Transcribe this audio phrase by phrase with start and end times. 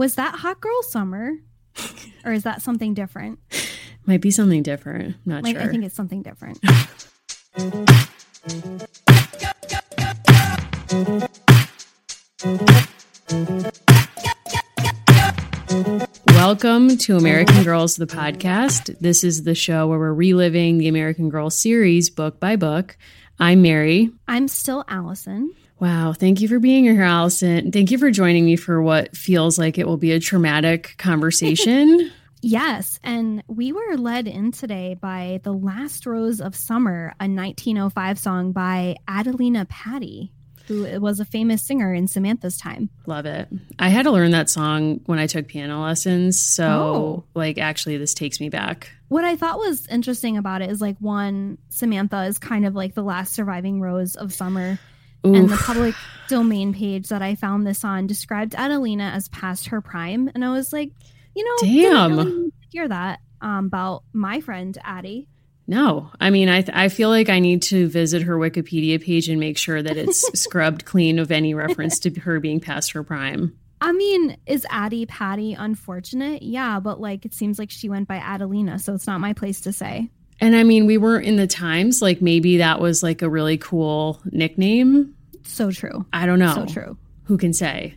[0.00, 1.34] Was that Hot Girl Summer?
[2.24, 3.38] or is that something different?
[4.06, 5.14] Might be something different.
[5.14, 5.66] I'm not like, sure.
[5.66, 6.58] I think it's something different.
[16.28, 18.98] Welcome to American Girls, the podcast.
[19.00, 22.96] This is the show where we're reliving the American Girl series book by book.
[23.38, 24.10] I'm Mary.
[24.26, 25.52] I'm still Allison.
[25.80, 26.12] Wow.
[26.12, 27.72] Thank you for being here, Allison.
[27.72, 32.10] Thank you for joining me for what feels like it will be a traumatic conversation.
[32.42, 38.18] Yes, and we were led in today by The Last Rose of Summer, a 1905
[38.18, 40.32] song by Adelina Patti,
[40.66, 42.88] who was a famous singer in Samantha's time.
[43.04, 43.46] Love it.
[43.78, 46.40] I had to learn that song when I took piano lessons.
[46.40, 47.24] So, Oh.
[47.34, 48.90] like, actually, this takes me back.
[49.08, 52.94] What I thought was interesting about it is like one, Samantha is kind of like
[52.94, 54.78] the last surviving rose of summer.
[55.24, 55.94] And the public
[56.28, 60.30] domain page that I found this on described Adelina as past her prime.
[60.34, 60.92] And I was like,
[61.34, 62.16] you know, Damn.
[62.16, 65.28] really hear that um, about my friend Addie.
[65.66, 69.28] No, I mean, I, th- I feel like I need to visit her Wikipedia page
[69.28, 73.04] and make sure that it's scrubbed clean of any reference to her being past her
[73.04, 73.56] prime.
[73.80, 76.42] I mean, is Addie Patti unfortunate?
[76.42, 79.60] Yeah, but like it seems like she went by Adelina, so it's not my place
[79.62, 80.10] to say.
[80.40, 82.00] And I mean, we weren't in the times.
[82.00, 85.14] Like, maybe that was like a really cool nickname.
[85.44, 86.06] So true.
[86.12, 86.54] I don't know.
[86.54, 86.96] So true.
[87.24, 87.94] Who can say?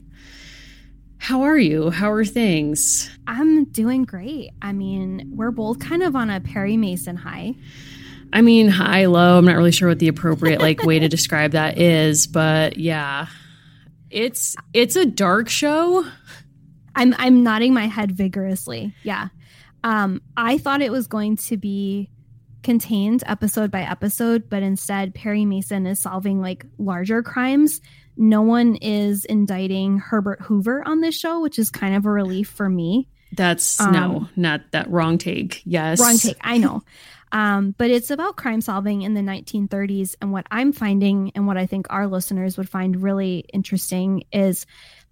[1.17, 1.89] How are you?
[1.89, 3.09] How are things?
[3.27, 4.51] I'm doing great.
[4.61, 7.55] I mean, we're both kind of on a Perry Mason high.
[8.33, 9.37] I mean, high, low.
[9.37, 13.27] I'm not really sure what the appropriate like way to describe that is, but yeah.
[14.09, 16.05] It's it's a dark show.
[16.95, 18.93] I'm I'm nodding my head vigorously.
[19.03, 19.29] Yeah.
[19.83, 22.09] Um, I thought it was going to be
[22.63, 27.81] contained episode by episode, but instead Perry Mason is solving like larger crimes.
[28.15, 32.49] No one is indicting Herbert Hoover on this show, which is kind of a relief
[32.49, 33.09] for me.
[33.31, 35.61] That's Um, no, not that wrong take.
[35.65, 35.99] Yes.
[35.99, 36.83] Wrong take, I know.
[37.33, 40.13] Um, but it's about crime solving in the 1930s.
[40.21, 44.67] And what I'm finding, and what I think our listeners would find really interesting, is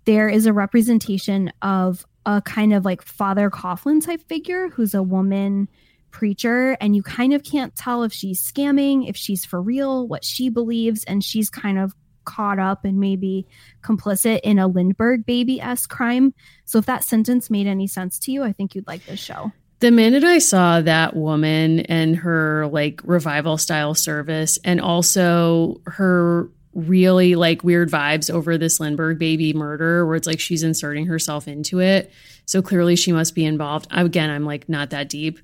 [0.06, 5.01] there is a representation of a kind of like Father Coughlin type figure who's a
[5.01, 5.68] woman
[6.11, 6.77] preacher.
[6.79, 10.49] And you kind of can't tell if she's scamming, if she's for real, what she
[10.49, 11.03] believes.
[11.05, 11.94] And she's kind of
[12.25, 13.47] caught up and maybe
[13.81, 16.33] complicit in a Lindbergh baby s crime.
[16.66, 19.51] So if that sentence made any sense to you, I think you'd like this show.
[19.79, 26.50] The minute I saw that woman and her like revival style service and also her
[26.73, 31.47] really like weird vibes over this Lindbergh baby murder where it's like she's inserting herself
[31.47, 32.11] into it.
[32.45, 33.88] So clearly she must be involved.
[33.91, 35.39] Again, I'm like not that deep.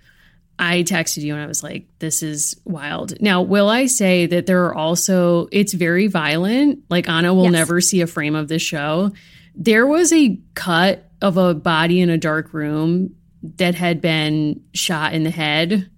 [0.60, 3.20] I texted you and I was like, this is wild.
[3.22, 6.84] Now, will I say that there are also, it's very violent.
[6.90, 7.52] Like Anna will Yes.
[7.54, 9.12] never see a frame of this show.
[9.56, 13.16] There was a cut of a body in a dark room
[13.58, 15.90] that had been shot in the head.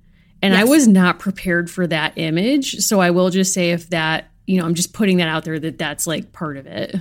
[0.41, 2.77] And I was not prepared for that image.
[2.79, 5.59] So I will just say if that, you know, I'm just putting that out there
[5.59, 6.95] that that's like part of it.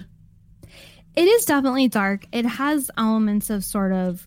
[1.14, 2.26] It is definitely dark.
[2.32, 4.26] It has elements of sort of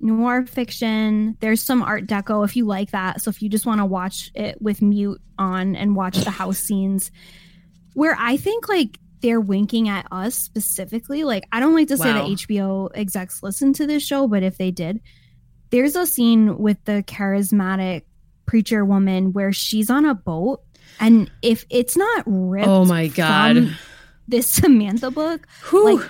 [0.00, 1.36] noir fiction.
[1.40, 3.20] There's some art deco if you like that.
[3.22, 6.58] So if you just want to watch it with mute on and watch the house
[6.58, 7.10] scenes,
[7.94, 11.24] where I think like they're winking at us specifically.
[11.24, 14.56] Like I don't like to say that HBO execs listen to this show, but if
[14.56, 15.00] they did,
[15.70, 18.02] there's a scene with the charismatic
[18.46, 20.62] preacher woman where she's on a boat.
[20.98, 23.76] And if it's not ripped, Oh my God.
[24.26, 25.96] this Samantha book, Whew.
[25.98, 26.08] like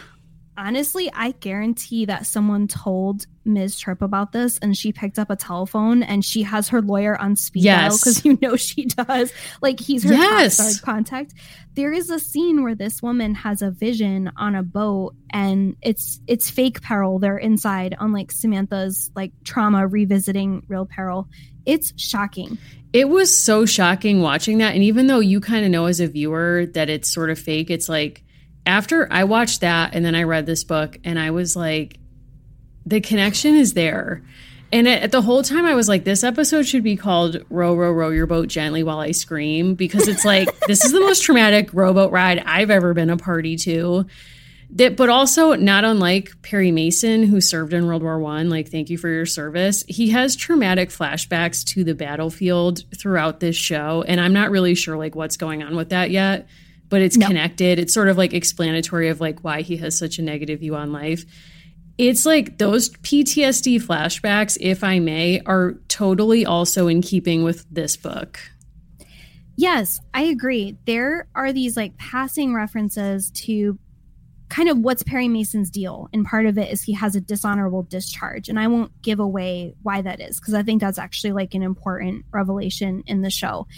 [0.61, 3.79] honestly, I guarantee that someone told Ms.
[3.79, 7.35] Tripp about this and she picked up a telephone and she has her lawyer on
[7.37, 7.99] speed dial Yes.
[8.01, 9.33] because you know she does.
[9.63, 10.79] Like he's her Yes.
[10.81, 11.33] contact.
[11.75, 16.21] There is a scene where this woman has a vision on a boat and it's
[16.27, 17.19] it's fake peril.
[17.19, 21.29] They're inside, unlike Samantha's like trauma revisiting real peril.
[21.65, 22.59] It's shocking.
[22.93, 24.75] It was so shocking watching that.
[24.75, 27.71] And even though you kind of know as a viewer that it's sort of fake,
[27.71, 28.25] it's like
[28.71, 31.99] after I watched that and then I read this book and I was like,
[32.87, 34.23] the connection is there.
[34.73, 37.91] And at the whole time, I was like, this episode should be called Row, Row,
[37.91, 41.75] Row Your Boat Gently While I Scream because it's like, this is the most traumatic
[41.75, 44.07] rowboat ride I've ever been a party to.
[44.75, 48.49] That, but also not unlike Perry Mason, who served in World War One.
[48.51, 49.83] Like, thank you for your service.
[49.89, 54.97] He has traumatic flashbacks to the battlefield throughout this show, and I'm not really sure
[54.97, 56.47] like what's going on with that yet.
[56.91, 57.27] But it's No.
[57.29, 57.79] connected.
[57.79, 60.93] It's sort of like explanatory of like why he has such a negative view on
[60.93, 61.25] life.
[61.97, 67.97] It's like those PTSD flashbacks, if I may, are totally also in keeping with this
[67.97, 68.41] book.
[69.57, 70.79] Yes, I agree.
[70.87, 73.79] There are these like passing references to
[74.51, 76.09] kind of what's Perry Mason's deal.
[76.13, 78.49] And part of it is he has a dishonorable discharge.
[78.49, 81.63] And I won't give away why that is because I think that's actually like an
[81.63, 83.69] important revelation in the show.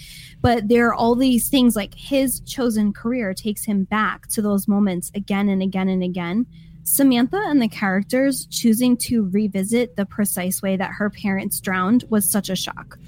[0.40, 4.66] But there are all these things like his chosen career takes him back to those
[4.66, 6.46] moments again and again and again.
[6.84, 12.28] Samantha and the characters choosing to revisit the precise way that her parents drowned was
[12.28, 12.98] such a shock.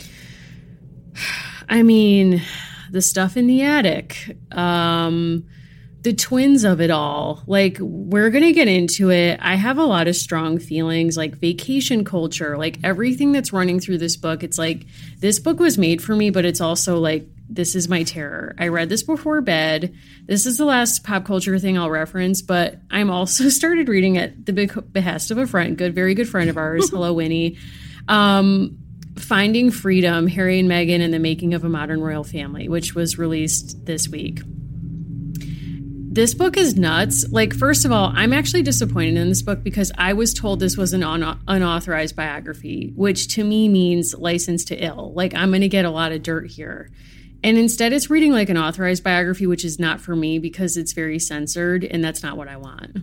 [1.68, 2.42] I mean,
[2.90, 4.36] the stuff in the attic.
[4.52, 5.46] Um,
[6.04, 7.42] the twins of it all.
[7.46, 9.40] Like, we're going to get into it.
[9.42, 13.98] I have a lot of strong feelings, like vacation culture, like everything that's running through
[13.98, 14.42] this book.
[14.42, 14.84] It's like,
[15.18, 18.54] this book was made for me, but it's also like, this is my terror.
[18.58, 19.94] I read this before bed.
[20.26, 24.44] This is the last pop culture thing I'll reference, but I'm also started reading at
[24.44, 26.90] the behest of a friend, good, very good friend of ours.
[26.90, 27.56] Hello, Winnie.
[28.08, 28.78] Um,
[29.16, 33.16] Finding Freedom, Harry and Meghan and the Making of a Modern Royal Family, which was
[33.16, 34.40] released this week
[36.14, 37.28] this book is nuts.
[37.32, 40.76] Like, first of all, I'm actually disappointed in this book because I was told this
[40.76, 45.12] was an un- unauthorized biography, which to me means license to ill.
[45.14, 46.88] Like, I'm going to get a lot of dirt here.
[47.42, 50.92] And instead, it's reading like an authorized biography, which is not for me because it's
[50.92, 52.98] very censored, and that's not what I want.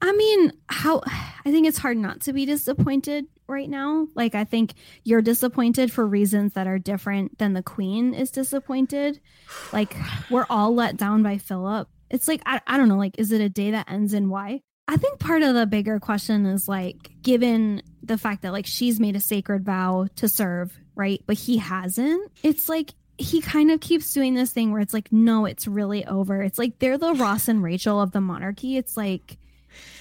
[0.00, 4.08] I mean, how I think it's hard not to be disappointed right now.
[4.14, 4.72] Like, I think
[5.04, 9.20] you're disappointed for reasons that are different than the queen is disappointed.
[9.70, 9.94] Like,
[10.30, 13.40] we're all let down by Philip it's like I, I don't know like is it
[13.40, 14.60] a day that ends in y?
[14.86, 18.98] I think part of the bigger question is like given the fact that like she's
[18.98, 21.22] made a sacred vow to serve right?
[21.26, 22.30] But he hasn't.
[22.42, 26.04] It's like he kind of keeps doing this thing where it's like no it's really
[26.04, 26.42] over.
[26.42, 28.76] It's like they're the ross and rachel of the monarchy.
[28.76, 29.38] It's like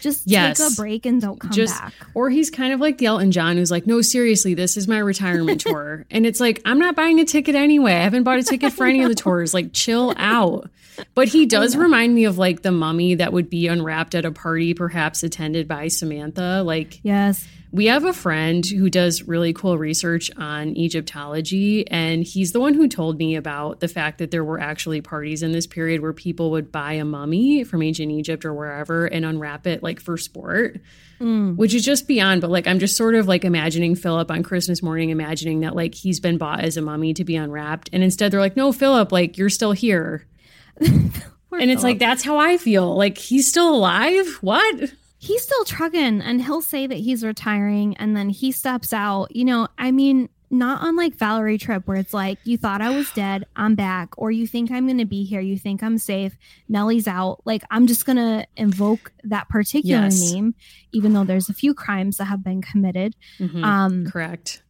[0.01, 0.57] just yes.
[0.57, 1.93] take a break and don't come just, back.
[2.13, 4.99] Or he's kind of like the Elton John who's like, no, seriously, this is my
[4.99, 6.05] retirement tour.
[6.09, 7.93] And it's like, I'm not buying a ticket anyway.
[7.93, 9.53] I haven't bought a ticket for any of the tours.
[9.53, 10.69] Like, chill out.
[11.13, 14.31] But he does remind me of like the mummy that would be unwrapped at a
[14.31, 16.63] party, perhaps attended by Samantha.
[16.63, 17.47] Like, yes.
[17.77, 22.73] We have a friend who does really cool research on Egyptology, and he's the one
[22.73, 26.11] who told me about the fact that there were actually parties in this period where
[26.11, 30.17] people would buy a mummy from ancient Egypt or wherever and unwrap it like for
[30.17, 30.79] sport.
[31.19, 31.55] Mm.
[31.55, 34.81] Which is just beyond, but like I'm just sort of like imagining Philip on Christmas
[34.81, 37.91] morning, imagining that like he's been bought as a mummy to be unwrapped.
[37.93, 40.25] And instead they're like, no, Philip, like you're still here.
[40.79, 41.11] and
[41.51, 42.97] it's like, that's how I feel.
[42.97, 44.27] Like he's still alive?
[44.41, 44.93] What?
[45.17, 49.35] He's still trucking and he'll say that he's retiring and then he steps out.
[49.35, 53.11] You know, I mean, not unlike Valerie Tripp, where it's like, you thought I was
[53.11, 56.37] dead, I'm back, or you think I'm going to be here, you think I'm safe,
[56.69, 57.41] Nellie's out.
[57.45, 60.31] Like, I'm just going to invoke that particular yes.
[60.31, 60.55] name,
[60.93, 63.15] even though there's a few crimes that have been committed.
[63.39, 63.63] Mm-hmm.
[63.63, 64.63] Um, Correct.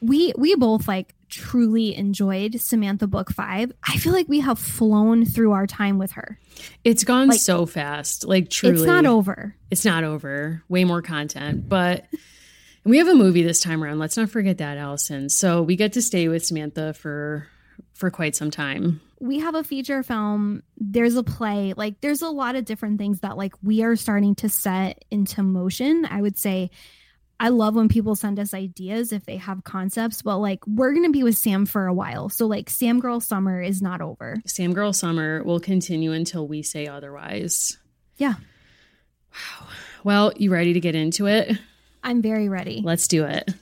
[0.00, 3.72] We we both like truly enjoyed Samantha Book Five.
[3.86, 6.38] I feel like we have flown through our time with her.
[6.84, 8.24] It's gone like, so fast.
[8.24, 8.76] Like truly.
[8.76, 9.54] It's not over.
[9.70, 10.62] It's not over.
[10.68, 11.68] Way more content.
[11.68, 12.06] But
[12.84, 13.98] we have a movie this time around.
[13.98, 15.28] Let's not forget that, Allison.
[15.28, 17.48] So we get to stay with Samantha for
[17.94, 19.00] for quite some time.
[19.18, 23.20] We have a feature film, there's a play, like there's a lot of different things
[23.20, 26.04] that like we are starting to set into motion.
[26.04, 26.70] I would say
[27.38, 31.04] I love when people send us ideas if they have concepts, but like we're going
[31.04, 32.28] to be with Sam for a while.
[32.28, 34.36] So like Sam Girl Summer is not over.
[34.46, 37.76] Sam Girl Summer will continue until we say otherwise.
[38.16, 38.34] Yeah.
[39.32, 39.66] Wow.
[40.02, 41.58] Well, you ready to get into it?
[42.02, 42.80] I'm very ready.
[42.84, 43.52] Let's do it.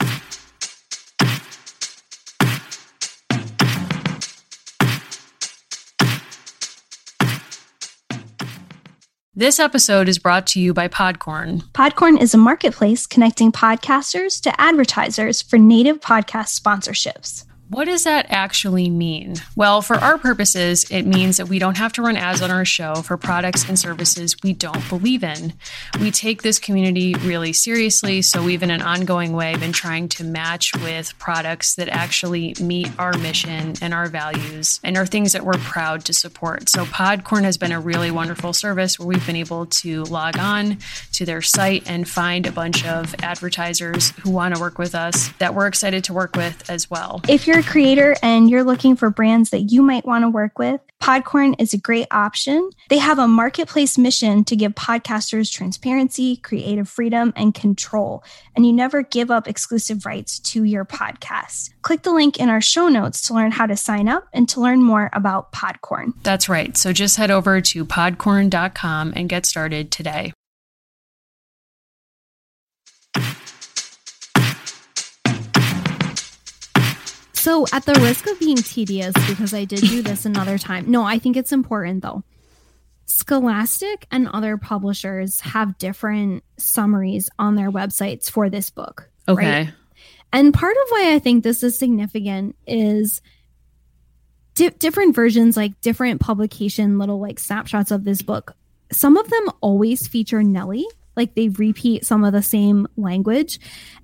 [9.36, 11.64] This episode is brought to you by Podcorn.
[11.72, 17.44] Podcorn is a marketplace connecting podcasters to advertisers for native podcast sponsorships.
[17.74, 19.34] What does that actually mean?
[19.56, 22.64] Well, for our purposes, it means that we don't have to run ads on our
[22.64, 25.54] show for products and services we don't believe in.
[26.00, 30.22] We take this community really seriously, so we've in an ongoing way been trying to
[30.22, 35.44] match with products that actually meet our mission and our values and are things that
[35.44, 36.68] we're proud to support.
[36.68, 40.78] So Podcorn has been a really wonderful service where we've been able to log on
[41.14, 45.30] to their site and find a bunch of advertisers who want to work with us
[45.40, 47.20] that we're excited to work with as well.
[47.28, 50.80] If you're creator and you're looking for brands that you might want to work with,
[51.02, 52.70] Podcorn is a great option.
[52.88, 58.24] They have a marketplace mission to give podcasters transparency, creative freedom, and control.
[58.56, 61.70] And you never give up exclusive rights to your podcast.
[61.82, 64.60] Click the link in our show notes to learn how to sign up and to
[64.60, 66.14] learn more about Podcorn.
[66.22, 66.76] That's right.
[66.76, 70.32] So just head over to podcorn.com and get started today.
[77.44, 81.04] So, at the risk of being tedious, because I did do this another time, no,
[81.04, 82.24] I think it's important though.
[83.04, 89.10] Scholastic and other publishers have different summaries on their websites for this book.
[89.28, 89.64] Okay.
[89.64, 89.74] Right?
[90.32, 93.20] And part of why I think this is significant is
[94.54, 98.56] di- different versions, like different publication, little like snapshots of this book.
[98.90, 103.58] Some of them always feature Nellie, like they repeat some of the same language.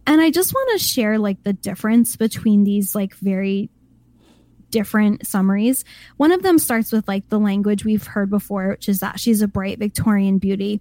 [0.06, 3.70] And I just want to share like the difference between these like very
[4.70, 5.84] different summaries.
[6.16, 9.42] One of them starts with like the language we've heard before, which is that she's
[9.42, 10.80] a bright Victorian beauty.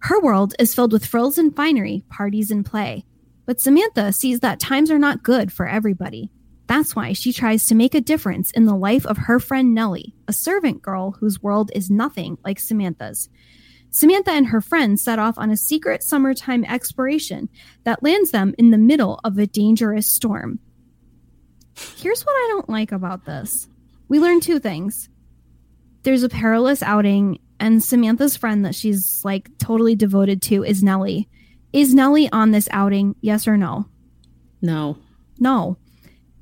[0.00, 3.04] Her world is filled with frills and finery, parties and play.
[3.46, 6.30] But Samantha sees that times are not good for everybody.
[6.66, 10.14] That's why she tries to make a difference in the life of her friend Nellie,
[10.26, 13.28] a servant girl whose world is nothing like Samantha's.
[13.94, 17.48] Samantha and her friends set off on a secret summertime exploration
[17.84, 20.58] that lands them in the middle of a dangerous storm.
[21.96, 23.68] Here's what I don't like about this
[24.08, 25.08] we learn two things.
[26.02, 31.28] There's a perilous outing, and Samantha's friend that she's like totally devoted to is Nellie.
[31.72, 33.14] Is Nellie on this outing?
[33.20, 33.88] Yes or no?
[34.60, 34.98] No.
[35.38, 35.76] No.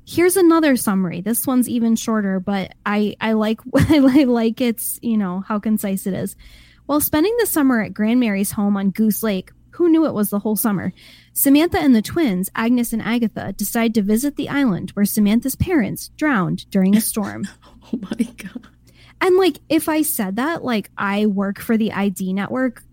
[0.07, 1.21] Here's another summary.
[1.21, 6.07] This one's even shorter, but I I like I like it's, you know, how concise
[6.07, 6.35] it is.
[6.85, 10.39] While spending the summer at Grandmary's home on Goose Lake, who knew it was the
[10.39, 10.93] whole summer?
[11.31, 16.09] Samantha and the twins, Agnes and Agatha, decide to visit the island where Samantha's parents
[16.17, 17.47] drowned during a storm.
[17.93, 18.67] oh my god.
[19.21, 22.83] And like if I said that like I work for the ID network,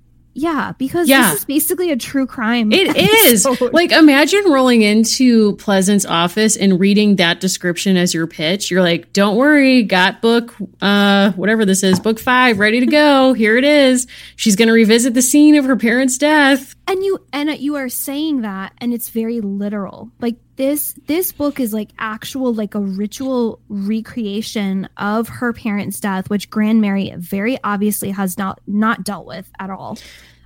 [0.40, 1.30] yeah, because Yeah.
[1.30, 2.72] this is basically a true crime.
[2.72, 3.44] It is.
[3.46, 3.72] episode.
[3.72, 8.70] Like imagine rolling into Pleasant's office and reading that description as your pitch.
[8.70, 13.32] You're like, "Don't worry, got book uh whatever this is, book 5 ready to go.
[13.34, 14.06] Here it is.
[14.36, 17.88] She's going to revisit the scene of her parents' death." and you and you are
[17.88, 22.80] saying that and it's very literal like this this book is like actual like a
[22.80, 29.24] ritual recreation of her parents death which grand mary very obviously has not not dealt
[29.24, 29.96] with at all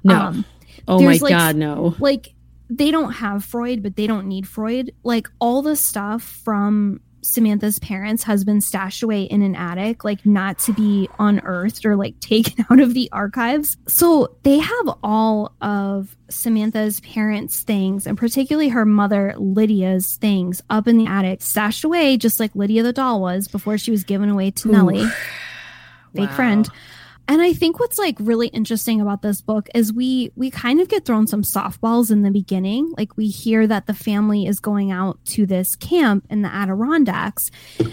[0.04, 0.14] No.
[0.14, 0.44] Um,
[0.87, 1.94] oh my like, god, no.
[1.99, 2.34] like
[2.70, 7.78] they don't have freud but they don't need freud like all the stuff from samantha's
[7.78, 12.18] parents has been stashed away in an attic like not to be unearthed or like
[12.20, 18.68] taken out of the archives so they have all of samantha's parents things and particularly
[18.68, 23.20] her mother lydia's things up in the attic stashed away just like lydia the doll
[23.20, 24.73] was before she was given away to Ooh.
[24.73, 25.06] nellie
[26.14, 26.37] fake Wow.
[26.37, 26.68] friend
[27.28, 30.88] and i think what's like really interesting about this book is we we kind of
[30.88, 32.92] get thrown some softballs in the beginning.
[32.96, 37.50] Like we hear that the family is going out to this camp in the adirondacks.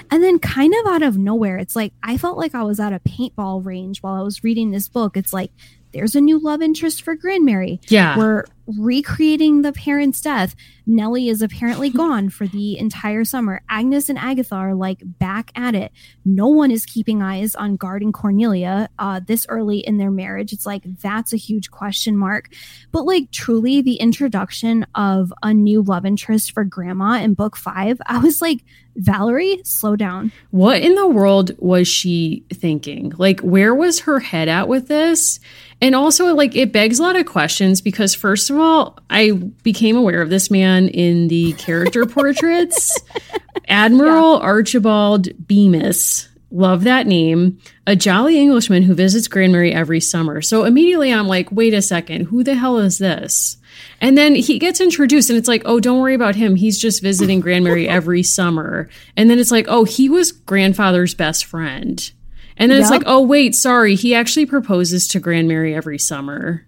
[0.10, 2.94] And then kind of out of nowhere it's like i felt like i was at
[2.94, 5.16] a paintball range while i was reading this book.
[5.18, 5.52] It's like
[5.94, 8.18] there's a new love interest for grandmary Yeah.
[8.18, 8.46] we're
[8.80, 10.56] recreating the parents' death.
[10.86, 13.62] Nellie is apparently gone for the entire summer.
[13.70, 15.92] Agnes and Agatha are like back at it.
[16.26, 20.54] No one is keeping eyes on Guard and Cornelia uh, this early in their marriage.
[20.54, 22.50] It's like that's a huge question mark.
[22.92, 28.00] But like truly, the introduction of a new love interest for Grandma in book five,
[28.06, 28.64] I was like,
[28.96, 30.32] Valerie, slow down.
[30.52, 33.14] What in the world was she thinking?
[33.18, 35.40] Like, where was her head at with this?
[35.82, 38.61] And also, like, it begs a lot of questions because, first of all,
[39.10, 39.32] I
[39.64, 42.98] became aware of this man in the character portraits.
[43.68, 46.30] Admiral Archibald Bemis.
[46.52, 47.60] Love that name.
[47.88, 50.42] A jolly Englishman who visits Grand Mary every summer.
[50.42, 53.58] So immediately I'm like, wait a second, who the hell is this?
[54.02, 56.56] And then he gets introduced, and it's like, oh, don't worry about him.
[56.56, 58.90] He's just visiting Grand Mary every summer.
[59.16, 62.12] And then it's like, oh, he was grandfather's best friend.
[62.58, 63.96] And then it's like, oh, wait, sorry.
[63.96, 66.66] He actually proposes to Grand Mary every summer.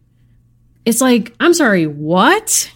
[0.85, 2.71] It's like, I'm sorry, what?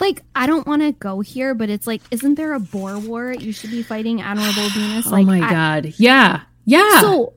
[0.00, 3.32] Like, I don't want to go here, but it's like, isn't there a Boer War
[3.32, 5.06] you should be fighting Admirable Venus?
[5.06, 5.94] oh my I- God.
[5.98, 6.42] Yeah.
[6.64, 7.00] Yeah.
[7.00, 7.32] So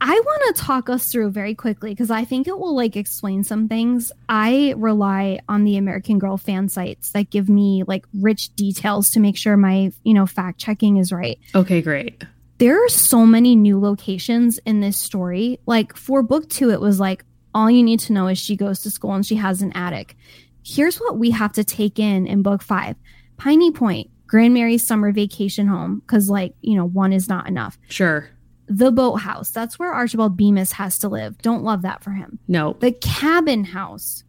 [0.00, 3.42] I want to talk us through very quickly because I think it will like explain
[3.42, 4.12] some things.
[4.28, 9.20] I rely on the American Girl fan sites that give me like rich details to
[9.20, 11.38] make sure my, you know, fact checking is right.
[11.54, 12.22] okay, great.
[12.58, 15.60] There are so many new locations in this story.
[15.66, 17.24] Like for book two, it was like
[17.54, 20.16] all you need to know is she goes to school and she has an attic.
[20.64, 22.96] Here's what we have to take in in book five
[23.36, 27.78] Piney Point, Grand Mary's summer vacation home, because like, you know, one is not enough
[27.88, 28.28] Sure.
[28.66, 29.50] the boathouse.
[29.50, 31.38] That's where Archibald Bemis has to live.
[31.38, 32.38] Don't love that for him.
[32.48, 32.76] No.
[32.80, 34.24] The cabin house.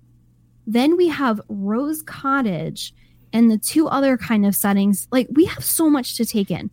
[0.66, 2.94] Then we have Rose Cottage
[3.34, 5.08] and the two other kind of settings.
[5.12, 6.70] Like we have so much to take in.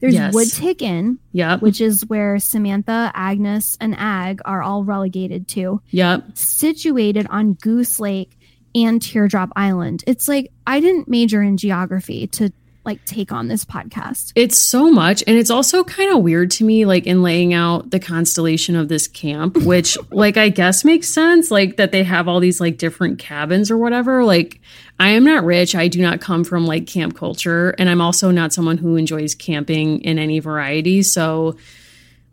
[0.00, 0.34] There's Yes.
[0.34, 1.62] Woodtick Inn, Yep.
[1.62, 6.36] which is where Samantha, Agnes, and Ag are all relegated to, Yep.
[6.36, 8.38] situated on Goose Lake
[8.74, 10.04] and Teardrop Island.
[10.06, 12.50] It's like I didn't major in geography to
[12.86, 14.32] like take on this podcast.
[14.34, 15.22] It's so much.
[15.26, 18.88] And it's also kind of weird to me, like in laying out the constellation of
[18.88, 22.78] this camp, which, like, I guess makes sense, like that they have all these like
[22.78, 24.24] different cabins or whatever.
[24.24, 24.60] Like,
[24.98, 25.74] I am not rich.
[25.74, 27.70] I do not come from like camp culture.
[27.78, 31.02] And I'm also not someone who enjoys camping in any variety.
[31.02, 31.56] So,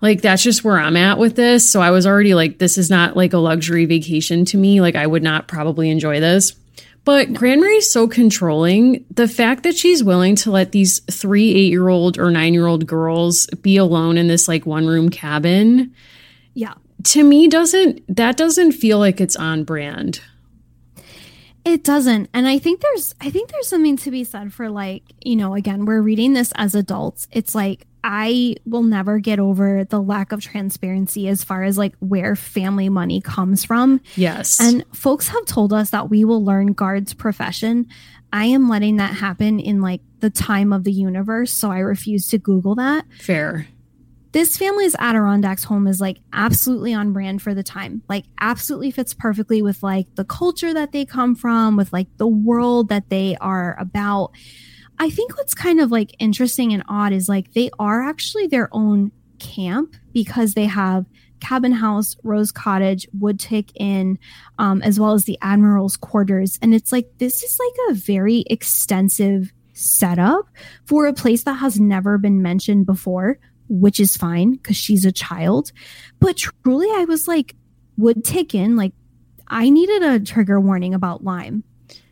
[0.01, 1.69] like, that's just where I'm at with this.
[1.69, 4.81] So I was already like, this is not like a luxury vacation to me.
[4.81, 6.53] Like, I would not probably enjoy this.
[7.05, 9.03] But Grand Mary's so controlling.
[9.11, 12.67] The fact that she's willing to let these three eight year old or nine year
[12.67, 15.93] old girls be alone in this like one room cabin.
[16.53, 16.73] Yeah.
[17.05, 20.21] To me, doesn't that doesn't feel like it's on brand.
[21.65, 22.29] It doesn't.
[22.33, 25.53] And I think there's I think there's something to be said for like, you know,
[25.53, 27.27] again, we're reading this as adults.
[27.31, 31.95] It's like I will never get over the lack of transparency as far as like
[31.99, 34.01] where family money comes from.
[34.15, 34.59] Yes.
[34.59, 37.87] And folks have told us that we will learn guard's profession.
[38.33, 42.27] I am letting that happen in like the time of the universe, so I refuse
[42.29, 43.05] to Google that.
[43.19, 43.67] Fair.
[44.33, 48.01] This family's Adirondacks home is like absolutely on brand for the time.
[48.09, 52.27] Like absolutely fits perfectly with like the culture that they come from, with like the
[52.27, 54.31] world that they are about.
[54.97, 58.69] I think what's kind of like interesting and odd is like they are actually their
[58.71, 61.05] own camp because they have
[61.39, 64.17] cabin house, rose cottage, wood tick inn,
[64.57, 66.57] um, as well as the admiral's quarters.
[66.61, 70.47] And it's like this is like a very extensive setup
[70.85, 73.37] for a place that has never been mentioned before,
[73.69, 75.71] which is fine because she's a child.
[76.19, 77.55] But truly, I was like,
[77.97, 78.93] wood tick inn, like
[79.47, 81.63] I needed a trigger warning about Lyme.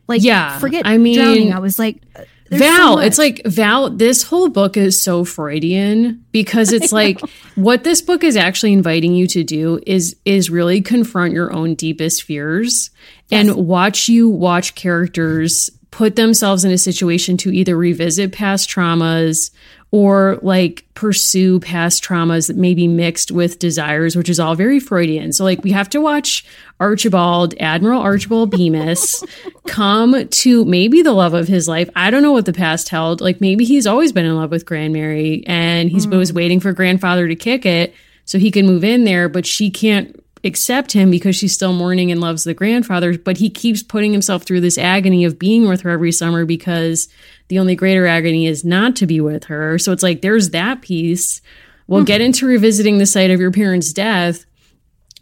[0.07, 1.53] Like, Yeah, forget I mean- drowning.
[1.53, 6.25] I was like, uh, so Val, it's like Val, this whole book is so Freudian
[6.33, 7.21] because it's like
[7.55, 11.75] what this book is actually inviting you to do is is really confront your own
[11.75, 12.89] deepest fears
[13.29, 13.47] Yes.
[13.47, 19.51] and watch you watch characters put themselves in a situation to either revisit past traumas
[19.91, 24.79] or like pursue past traumas that may be mixed with desires, which is all very
[24.79, 25.33] Freudian.
[25.33, 26.45] So, like, we have to watch
[26.79, 29.21] Archibald, Admiral Archibald Bemis,
[29.67, 31.89] come to maybe the love of his life.
[31.93, 33.19] I don't know what the past held.
[33.19, 36.15] Like, maybe he's always been in love with Grand Mary and he's hmm.
[36.15, 39.69] was waiting for grandfather to kick it so he can move in there, but she
[39.69, 44.11] can't accept him because she's still mourning and loves the grandfather, but he keeps putting
[44.11, 47.07] himself through this agony of being with her every summer because
[47.47, 49.77] the only greater agony is not to be with her.
[49.77, 51.41] So it's like there's that piece.
[51.87, 52.27] We'll get hmm.
[52.27, 54.45] into revisiting the site of your parents' death.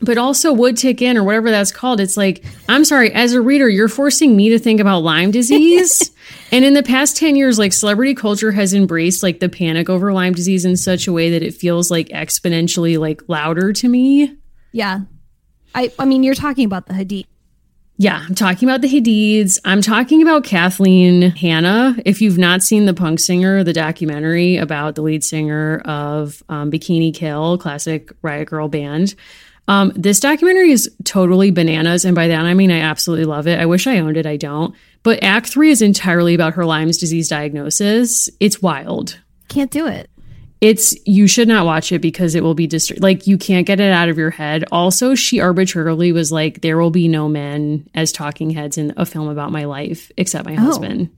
[0.01, 1.99] But also wood tick inn or whatever that's called.
[1.99, 6.11] It's like, I'm sorry, as a reader, you're forcing me to think about Lyme disease.
[6.53, 10.13] and in the past 10 years, like celebrity culture has embraced like the panic over
[10.13, 14.37] Lyme disease in such a way that it feels like exponentially like louder to me.
[14.71, 15.01] Yeah.
[15.75, 17.25] I I mean, you're talking about the Hadid.
[18.01, 19.59] Yeah, I'm talking about the Hadids.
[19.65, 21.97] I'm talking about Kathleen Hanna.
[22.05, 26.71] If you've not seen The Punk Singer, the documentary about the lead singer of um,
[26.71, 29.15] Bikini Kill, classic Riot Grrrl band,
[29.67, 32.05] um, this documentary is totally bananas.
[32.05, 33.59] And by that, I mean, I absolutely love it.
[33.59, 34.25] I wish I owned it.
[34.25, 34.73] I don't.
[35.03, 38.29] But Act Three is entirely about her Lyme's disease diagnosis.
[38.39, 40.09] It's wild Can't do it.
[40.61, 43.79] It's you should not watch it because it will be dist- like you can't get
[43.79, 44.65] it out of your head.
[44.71, 49.05] Also, she arbitrarily was like, "There will be no men as talking heads in a
[49.05, 50.59] film about my life except my Oh.
[50.59, 51.09] husband."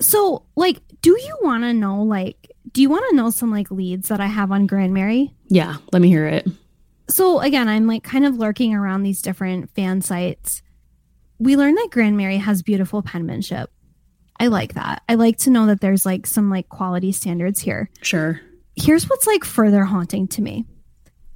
[0.00, 3.70] So, like, do you want to know like do you want to know some like
[3.70, 5.34] leads that I have on Grand Mary?
[5.48, 6.48] Yeah, let me hear it.
[7.10, 10.62] So, again, I'm like kind of lurking around these different fan sites.
[11.38, 13.70] We learned that Grand Mary has beautiful penmanship.
[14.42, 15.04] I like that.
[15.08, 17.88] I like to know that there's like some like quality standards here.
[18.02, 18.40] Sure.
[18.74, 20.66] Here's what's like further haunting to me.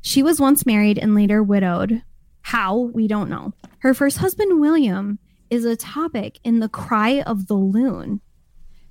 [0.01, 2.03] She was once married and later widowed.
[2.42, 2.77] How?
[2.77, 3.53] We don't know.
[3.79, 8.23] Her first husband, William, is a topic in The Cry of the Loon.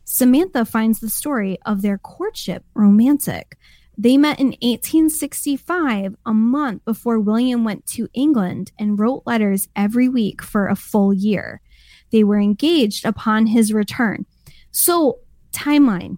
[0.06, 3.58] Samantha finds the story of their courtship romantic.
[3.98, 10.08] They met in 1865, a month before William went to England and wrote letters every
[10.08, 11.60] week for a full year.
[12.16, 14.26] They were engaged upon his return.
[14.72, 15.20] So,
[15.52, 16.18] timeline.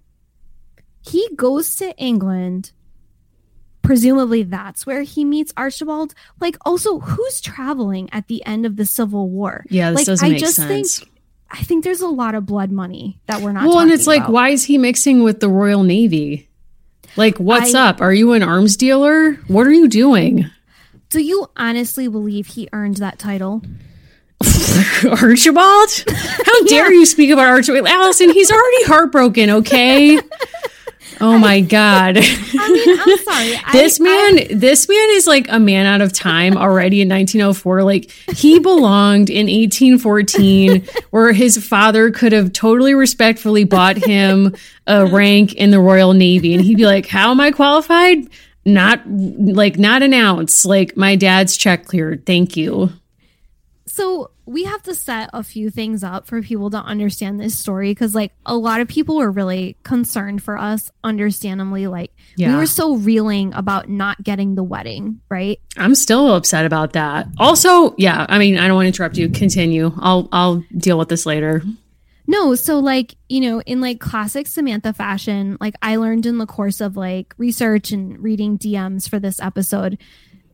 [1.01, 2.71] He goes to England.
[3.81, 6.13] Presumably, that's where he meets Archibald.
[6.39, 9.65] Like, also, who's traveling at the end of the Civil War?
[9.71, 10.99] Yeah, this Like, doesn't I make just sense.
[10.99, 11.11] think
[11.49, 13.65] I think there's a lot of blood money that we're not.
[13.65, 16.47] well, and it's like, why is he mixing with the Royal Navy?
[17.15, 18.01] Like, what's I- up?
[18.01, 19.33] Are you an arms dealer?
[19.47, 20.45] What are you doing?
[21.09, 23.63] Do you honestly believe he earned that title?
[25.21, 25.89] Archibald?
[26.45, 27.87] How dare you speak about Archibald?
[27.87, 30.19] Allison, he's already heartbroken, okay?
[31.19, 32.17] Oh my god.
[32.17, 33.55] I mean, I'm sorry.
[33.71, 37.09] this I, man I, this man is like a man out of time already in
[37.09, 44.55] 1904 like he belonged in 1814 where his father could have totally respectfully bought him
[44.85, 48.27] a rank in the royal navy and he'd be like how am i qualified
[48.65, 52.89] not like not an ounce like my dad's check cleared thank you
[53.87, 57.91] so we have to set a few things up for people to understand this story
[57.91, 62.49] because like a lot of people were really concerned for us understandably like Yeah.
[62.51, 65.59] we were so reeling about not getting the wedding right?
[65.77, 67.27] I'm still upset about that.
[67.37, 69.29] Also yeah i mean i don't want to interrupt you.
[69.29, 69.91] Continue.
[69.99, 71.63] I'll i'll deal with this later.
[72.29, 76.45] No so like you know in like classic samantha fashion like i learned in the
[76.45, 79.97] course of like research and reading dms for this episode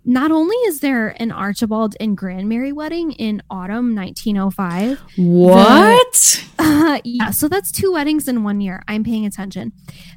[0.06, 7.32] not only is there an archibald and grandmary wedding in autumn 1905 what Uh, yeah,
[7.32, 8.84] so that's two weddings in one year.
[8.88, 9.74] I'm paying attention.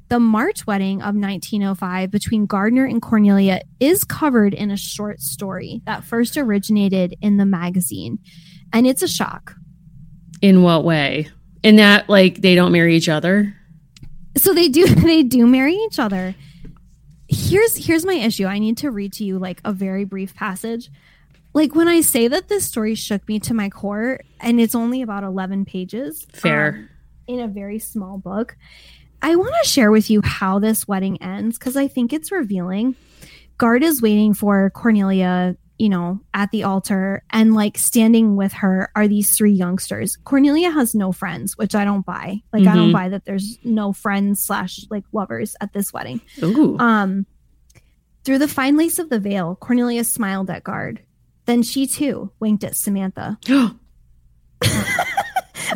[0.08, 5.82] The March wedding of 1905 between Gardner and Cornelia is covered in a short story
[5.86, 8.18] that first originated in the magazine.
[8.72, 9.54] And it's a shock.
[10.42, 11.28] in what way
[11.62, 13.54] in that like they don't marry each other
[14.36, 16.34] So they do they do marry each other.
[17.36, 18.46] Here's here's my issue.
[18.46, 20.90] I need to read to you like a very brief passage.
[21.52, 25.00] Like when I say that this story shook me to my core and it's only
[25.02, 26.26] about 11 pages.
[26.32, 26.68] Fair.
[26.68, 26.88] um,
[27.26, 28.56] in a very small book.
[29.22, 32.94] I want to share with you how this wedding ends because I think it's revealing.
[33.58, 38.90] Guard is waiting for Cornelia, you know, at the altar, and like standing with her
[38.96, 40.16] are these three youngsters.
[40.24, 42.40] Cornelia has no friends, which I don't buy.
[42.52, 42.92] Like, I don't Mhm.
[42.94, 46.20] buy that there's no friends slash like lovers at this wedding.
[46.42, 46.78] Ooh.
[46.78, 47.26] Um,
[48.24, 51.00] through the fine lace of the veil, Cornelia smiled at Guard.
[51.44, 53.38] Then she too winked at Samantha.
[53.48, 53.76] oh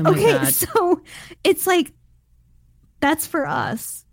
[0.07, 0.53] okay, god.
[0.55, 1.03] so
[1.45, 1.93] it's like
[3.01, 4.05] that's for us.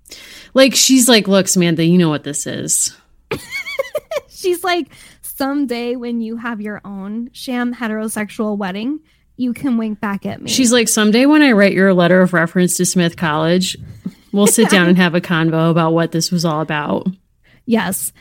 [0.54, 2.96] Like she's like, look, Samantha, you know what this is.
[4.30, 4.88] She's like,
[5.38, 9.00] someday when you have your own sham heterosexual wedding,
[9.36, 10.50] you can wink back at me.
[10.50, 13.78] She's like, someday when I write your letter of reference to Smith College,
[14.32, 17.08] we'll sit down and have a convo about what this was all about.
[17.66, 18.12] yes.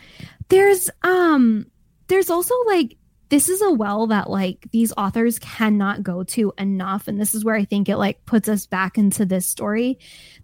[0.48, 1.66] There's um
[2.06, 2.96] there's also like
[3.28, 7.44] this is a well that like these authors cannot go to enough and this is
[7.44, 9.98] where I think it like puts us back into this story.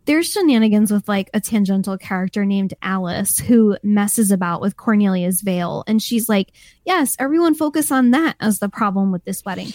[0.04, 5.84] There's shenanigans with like a tangential character named Alice who messes about with Cornelia's veil
[5.86, 6.52] and she's like,
[6.84, 9.72] "Yes, everyone focus on that as the problem with this wedding."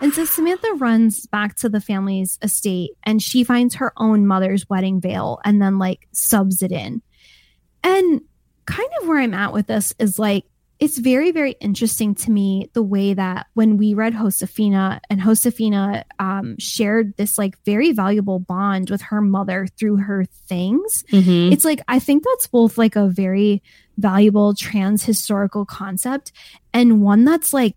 [0.00, 4.68] And so Samantha runs back to the family's estate and she finds her own mother's
[4.68, 7.02] wedding veil and then like subs it in.
[7.82, 8.20] And
[8.66, 10.44] kind of where I'm at with this is like,
[10.78, 16.04] it's very, very interesting to me the way that when we read Josefina and Josefina
[16.18, 21.52] um, shared this like very valuable bond with her mother through her things, Mhm.
[21.52, 23.62] it's like I think that's both like a very
[23.96, 26.32] valuable trans historical concept
[26.74, 27.74] and one that's like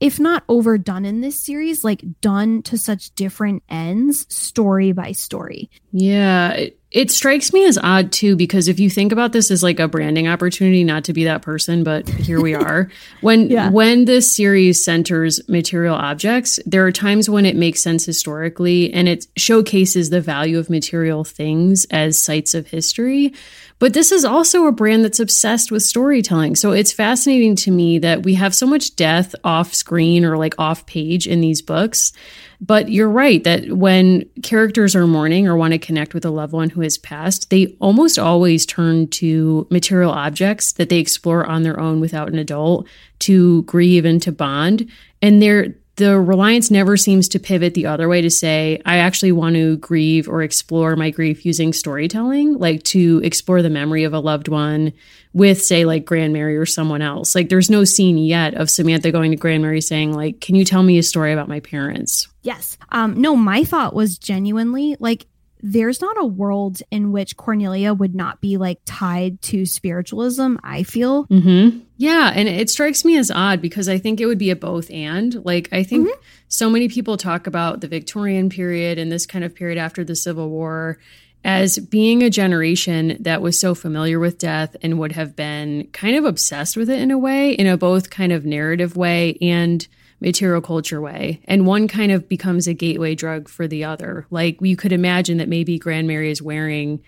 [0.00, 5.70] if not overdone in this series, like done to such different ends, story by story.
[5.92, 9.62] Yeah, it, it strikes me as odd too because if you think about this as
[9.62, 12.90] like a branding opportunity, not to be that person, but here we are.
[13.20, 13.70] When Yeah.
[13.70, 19.08] when this series centers material objects, there are times when it makes sense historically and
[19.08, 23.34] it showcases the value of material things as sites of history.
[23.80, 26.54] But this is also a brand that's obsessed with storytelling.
[26.54, 30.54] So it's fascinating to me that we have so much death off screen or like
[30.58, 32.12] off page in these books.
[32.60, 36.52] But you're right that when characters are mourning or want to connect with a loved
[36.52, 41.62] one who has passed, they almost always turn to material objects that they explore on
[41.62, 42.86] their own without an adult
[43.20, 44.90] to grieve and to bond.
[45.22, 49.32] And they're the reliance never seems to pivot the other way to say, I actually
[49.32, 54.14] want to grieve or explore my grief using storytelling, like to explore the memory of
[54.14, 54.94] a loved one
[55.34, 57.34] with, say, like Grand Mary or someone else.
[57.34, 60.64] Like, there's no scene yet of Samantha going to Grand Mary saying, like, Can you
[60.64, 62.28] tell me a story about my parents?
[62.40, 62.78] Yes.
[62.88, 65.26] Um, no, my thought was genuinely like
[65.62, 70.82] there's not a world in which Cornelia would not be like tied to spiritualism, I
[70.82, 71.26] feel.
[71.26, 71.80] Mm-hmm.
[71.96, 74.90] Yeah, and it strikes me as odd because I think it would be a both
[74.90, 75.44] and.
[75.44, 76.08] Like, I think
[76.48, 80.16] so many people talk about the Victorian period and this kind of period after the
[80.16, 80.98] Civil War
[81.44, 86.16] as being a generation that was so familiar with death and would have been kind
[86.16, 89.86] of obsessed with it in a way, in a both kind of narrative way and
[90.20, 91.40] material culture way.
[91.46, 94.26] And one kind of becomes a gateway drug for the other.
[94.30, 97.02] Like, you could imagine that maybe Grand Mary is wearing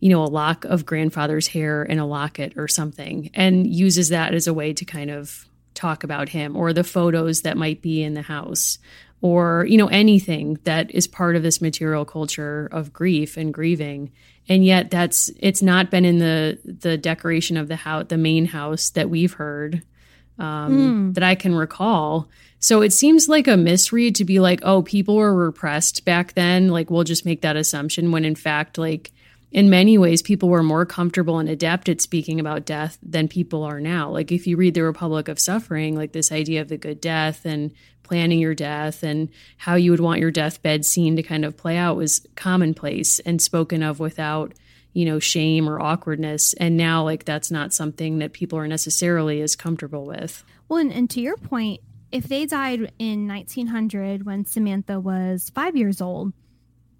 [0.00, 4.32] you know, a lock of grandfather's hair and a locket or something, and uses that
[4.32, 8.02] as a way to kind of talk about him or the photos that might be
[8.02, 8.78] in the house.
[9.20, 14.12] or you know anything that is part of this material culture of grief and grieving
[14.48, 18.46] and yet that's it's not been in the the decoration of the house the main
[18.46, 19.82] house that we've heard
[20.38, 21.14] um, mm.
[21.14, 22.28] that i can recall
[22.60, 26.68] so it seems like a misread to be like oh people were repressed back then
[26.68, 29.12] like we'll just make that assumption when in fact like
[29.50, 33.62] in many ways, people were more comfortable and adept at speaking about death than people
[33.62, 34.10] are now.
[34.10, 37.46] Like, if you read The Republic of Suffering, like this idea of the good death
[37.46, 41.56] and planning your death and how you would want your deathbed scene to kind of
[41.56, 44.52] play out was commonplace and spoken of without,
[44.92, 46.52] you know, shame or awkwardness.
[46.54, 50.44] And now, like, that's not something that people are necessarily as comfortable with.
[50.68, 55.76] Well, and, and to your point, if they died in 1900 when Samantha was five
[55.76, 56.32] years old,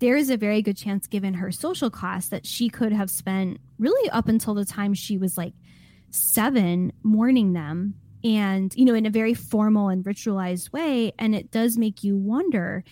[0.01, 3.59] there is a very good chance, given her social class, that she could have spent
[3.79, 5.55] really up until the time she was like
[6.11, 11.13] seven mourning them and, you know, in a very formal and ritualized way.
[11.19, 12.85] And it does make you wonder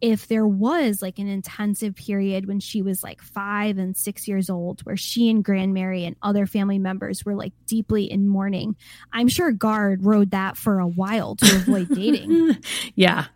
[0.00, 4.48] if there was like an intensive period when she was like five and six years
[4.48, 8.76] old where she and grandmary and other family members were like deeply in mourning
[9.12, 12.56] i'm sure guard rode that for a while to avoid dating.
[12.94, 13.26] Yeah.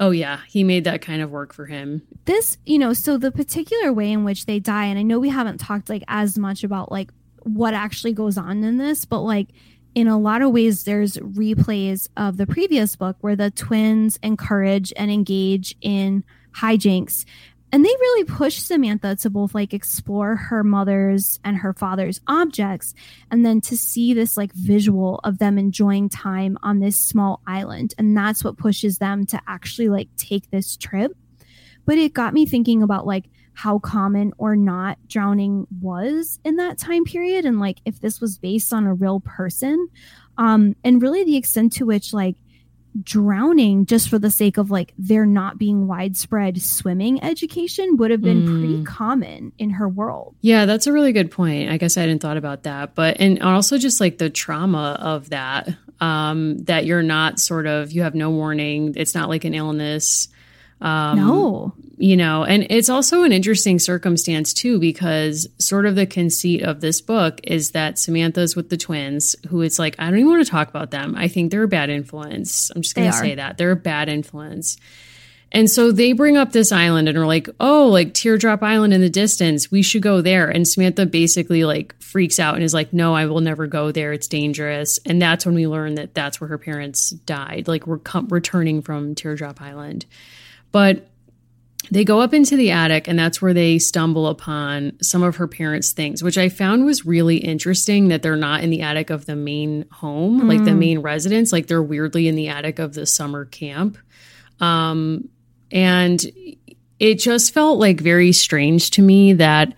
[0.00, 0.40] Oh yeah.
[0.48, 2.02] He made that kind of work for him.
[2.24, 5.28] This you know so the particular way in which they die and i know we
[5.28, 7.10] haven't talked like as much about like
[7.42, 9.48] what actually goes on in this but like
[9.94, 14.92] in a lot of ways, there's replays of the previous book where the twins encourage
[14.96, 16.24] and engage in
[16.56, 17.24] hijinks.
[17.72, 22.94] And they really push Samantha to both like explore her mother's and her father's objects
[23.32, 27.92] and then to see this like visual of them enjoying time on this small island.
[27.98, 31.16] And that's what pushes them to actually like take this trip.
[31.84, 36.78] But it got me thinking about like, how common or not drowning was in that
[36.78, 39.88] time period and like if this was based on a real person
[40.38, 42.36] um and really the extent to which like
[43.02, 48.22] drowning just for the sake of like there not being widespread swimming education would have
[48.22, 48.46] been mm.
[48.46, 50.36] pretty common in her world.
[50.42, 51.70] Yeah, that's a really good point.
[51.70, 52.94] I guess I hadn't thought about that.
[52.94, 55.68] But and also just like the trauma of that
[56.00, 58.94] um that you're not sort of you have no warning.
[58.96, 60.28] It's not like an illness.
[60.80, 61.74] Um, no.
[61.96, 66.80] You know, and it's also an interesting circumstance too, because sort of the conceit of
[66.80, 70.44] this book is that Samantha's with the twins, who it's like, I don't even want
[70.44, 71.14] to talk about them.
[71.16, 72.70] I think they're a bad influence.
[72.74, 73.58] I'm just going to say that.
[73.58, 74.76] They're a bad influence.
[75.52, 79.00] And so they bring up this island and are like, oh, like Teardrop Island in
[79.00, 79.70] the distance.
[79.70, 80.48] We should go there.
[80.48, 84.12] And Samantha basically like freaks out and is like, no, I will never go there.
[84.12, 84.98] It's dangerous.
[85.06, 88.82] And that's when we learn that that's where her parents died, like we're com- returning
[88.82, 90.06] from Teardrop Island.
[90.74, 91.06] But
[91.92, 95.46] they go up into the attic, and that's where they stumble upon some of her
[95.46, 99.24] parents' things, which I found was really interesting that they're not in the attic of
[99.24, 100.48] the main home, mm.
[100.48, 100.78] like the mm.
[100.78, 101.52] main residence.
[101.52, 103.98] Like they're weirdly in the attic of the summer camp.
[104.58, 105.28] Um,
[105.70, 106.20] and
[106.98, 109.74] it just felt like very strange to me that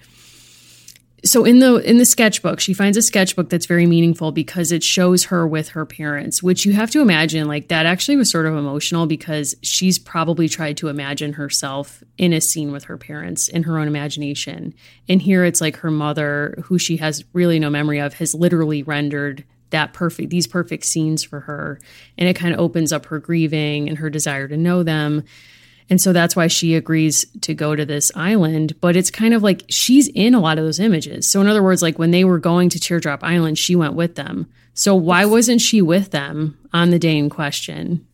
[1.26, 4.82] so in the in the sketchbook she finds a sketchbook that's very meaningful because it
[4.82, 8.46] shows her with her parents which you have to imagine like that actually was sort
[8.46, 13.48] of emotional because she's probably tried to imagine herself in a scene with her parents
[13.48, 14.74] in her own imagination.
[15.08, 18.82] And here it's like her mother who she has really no memory of has literally
[18.82, 21.80] rendered that perfect these perfect scenes for her.
[22.16, 25.24] And it kind of opens up her grieving and her desire to know them
[25.88, 28.80] and so that's why she agrees to go to this island.
[28.80, 31.28] But it's kind of like she's in a lot of those images.
[31.28, 34.16] So, in other words, like when they were going to Teardrop Island, she went with
[34.16, 34.50] them.
[34.74, 38.06] So, why wasn't she with them on the day in question?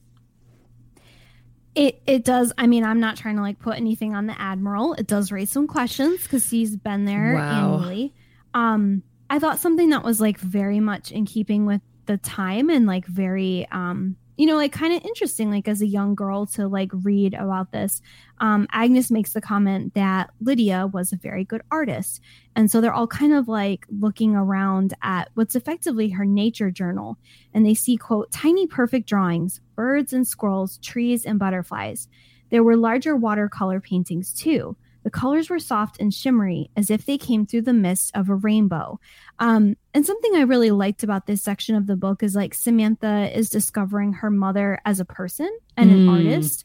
[1.75, 2.53] It it does.
[2.59, 4.93] I mean, I'm not trying to like put anything on the admiral.
[4.95, 7.77] It does raise some questions because he's been there wow.
[7.77, 8.13] annually.
[8.53, 12.87] Um, I thought something that was like very much in keeping with the time and
[12.87, 16.67] like very um you know, like kind of interesting, like as a young girl to
[16.67, 18.03] like read about this.
[18.39, 22.21] Um, Agnes makes the comment that Lydia was a very good artist.
[22.57, 27.19] And so they're all kind of like looking around at what's effectively her nature journal.
[27.55, 32.09] And they see, quote, tiny perfect drawings, birds and squirrels, trees and butterflies.
[32.51, 34.77] There were larger watercolor paintings too.
[35.03, 38.35] The colors were soft and shimmery, as if they came through the mist of a
[38.35, 39.01] rainbow.
[39.39, 43.31] Um, and something I really liked about this section of the book is like Samantha
[43.37, 45.95] is discovering her mother as a person and mm.
[45.95, 46.65] an artist.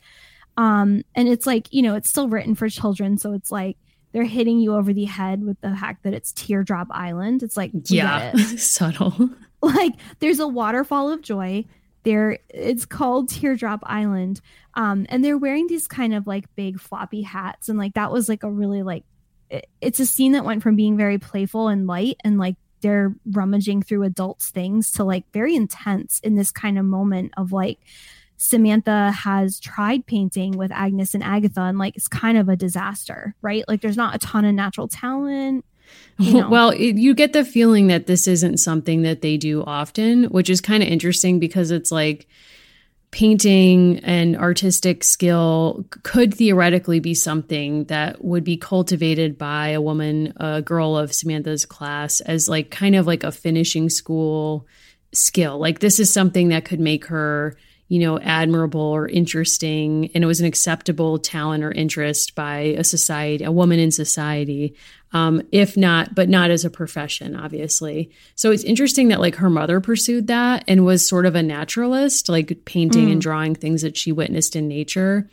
[0.57, 3.17] Um, and it's like, you know, it's still written for children.
[3.17, 3.77] So it's like
[4.11, 7.43] they're hitting you over the head with the fact that it's Teardrop Island.
[7.43, 8.59] It's like, yeah, it.
[8.59, 9.29] subtle.
[9.61, 11.65] Like there's a waterfall of joy
[12.07, 14.41] it's called Teardrop Island.
[14.75, 18.29] Um, and they're wearing these kind of like big floppy hats, and like that was
[18.29, 19.03] like a really like
[19.49, 23.15] it, it's a scene that went from being very playful and light and like they're
[23.31, 27.79] rummaging through adults' things to like very intense in this kind of moment of like
[28.37, 33.35] Samantha has tried painting with Agnes and Agatha, and like it's kind of a disaster,
[33.41, 33.63] right?
[33.67, 35.65] Like there's not a ton of natural talent.
[36.19, 36.49] You know.
[36.49, 40.49] Well, it, you get the feeling that this isn't something that they do often, which
[40.49, 42.25] is kind of interesting because it's like
[43.11, 50.33] painting and artistic skill could theoretically be something that would be cultivated by a woman,
[50.37, 54.65] a girl of Samantha's class, as like kind of like a finishing school
[55.13, 55.59] skill.
[55.59, 57.55] Like this is something that could make her
[57.89, 62.83] you know, admirable or interesting, and it was an acceptable talent or interest by a
[62.83, 64.75] society, a woman in society,
[65.13, 68.11] um, if not, but not as a profession, obviously.
[68.35, 72.29] So it's interesting that like her mother pursued that and was sort of a naturalist,
[72.29, 73.13] like painting mm.
[73.13, 75.29] and drawing things that she witnessed in nature.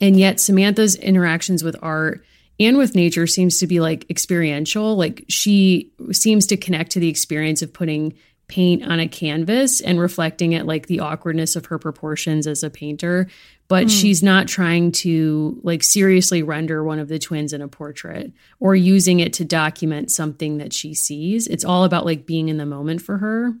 [0.00, 2.24] And yet Samantha's interactions with art
[2.60, 4.96] and with nature seems to be like experiential.
[4.96, 8.14] Like she seems to connect to the experience of putting
[8.48, 12.70] paint on a canvas and reflecting it like the awkwardness of her proportions as a
[12.70, 13.26] painter
[13.68, 13.90] but mm.
[13.90, 18.74] she's not trying to like seriously render one of the twins in a portrait or
[18.74, 22.66] using it to document something that she sees it's all about like being in the
[22.66, 23.54] moment for her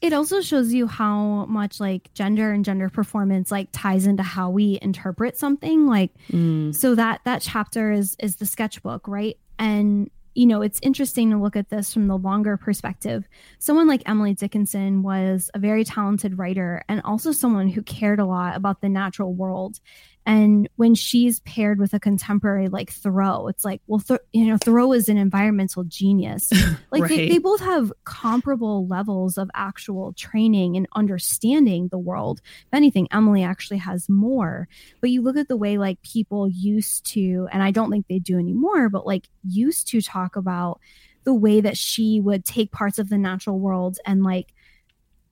[0.00, 4.50] it also shows you how much like gender and gender performance like ties into how
[4.50, 6.74] we interpret something like mm.
[6.74, 11.38] so that that chapter is is the sketchbook right and you know, it's interesting to
[11.38, 13.28] look at this from the longer perspective.
[13.58, 18.26] Someone like Emily Dickinson was a very talented writer and also someone who cared a
[18.26, 19.80] lot about the natural world
[20.26, 24.56] and when she's paired with a contemporary like Thoreau, it's like, well, Th- you know,
[24.56, 26.42] Thoreau is an environmental genius.
[26.90, 27.10] Like right.
[27.10, 32.40] they, they both have comparable levels of actual training and understanding the world.
[32.44, 34.68] If anything, Emily actually has more.
[35.00, 38.20] But you look at the way like people used to, and I don't think they
[38.20, 40.80] do anymore, but like used to talk about
[41.24, 44.54] the way that she would take parts of the natural world and like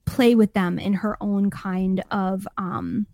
[0.04, 3.06] play with them in her own kind of um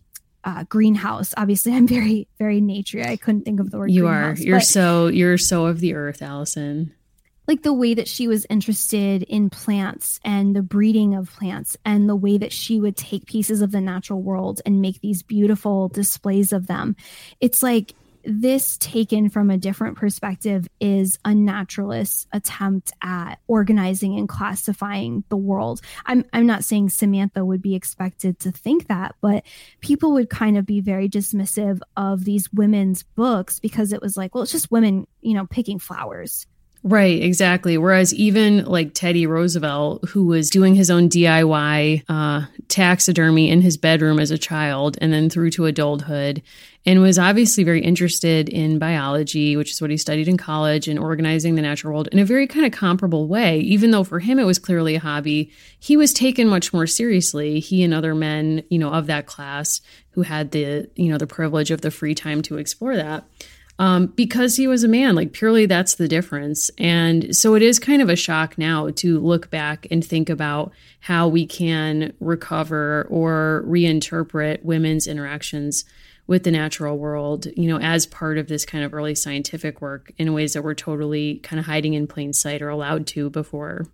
[0.49, 1.35] uh, greenhouse.
[1.37, 3.03] Obviously, I'm very, very nature.
[3.03, 3.91] I couldn't think of the word.
[3.91, 4.35] You are.
[4.35, 5.09] You're so.
[5.09, 6.95] You're so of the earth, Allison.
[7.47, 12.09] Like the way that she was interested in plants and the breeding of plants, and
[12.09, 15.89] the way that she would take pieces of the natural world and make these beautiful
[15.89, 16.97] displays of them.
[17.41, 17.95] It's like
[18.29, 25.37] this taken from a different perspective is a naturalist attempt at organizing and classifying the
[25.37, 25.81] world.
[26.05, 29.45] I'm I'm not saying Samantha would be expected to think that, but
[29.81, 34.35] people would kind of be very dismissive of these women's books because it was like,
[34.35, 36.47] well, it's just women, you know, picking flowers.
[36.85, 37.77] Right, exactly.
[37.77, 43.77] Whereas even like Teddy Roosevelt, who was doing his own DIY uh, taxidermy in his
[43.77, 46.41] bedroom as a child and then through to adulthood,
[46.89, 50.99] and was obviously very interested in biology, which is what he studied in college, and
[50.99, 53.59] organizing the natural world in a very kind of comparable way.
[53.59, 57.61] Even though for him it was clearly a hobby, he was taken much more seriously.
[57.61, 61.27] He and other men, you know, of that class who had the, you know, the
[61.27, 63.29] privilege of the free time to explore that
[63.79, 65.15] um, because he was a man.
[65.15, 66.71] Like, purely that's the difference.
[66.79, 70.73] And so it is kind of a shock now to look back and think about
[71.01, 75.85] how we can recover or reinterpret women's interactions
[76.29, 80.13] with the natural world, you know, as part of this kind of early scientific work
[80.19, 83.87] in ways that we're totally kind of hiding in plain sight or allowed to before.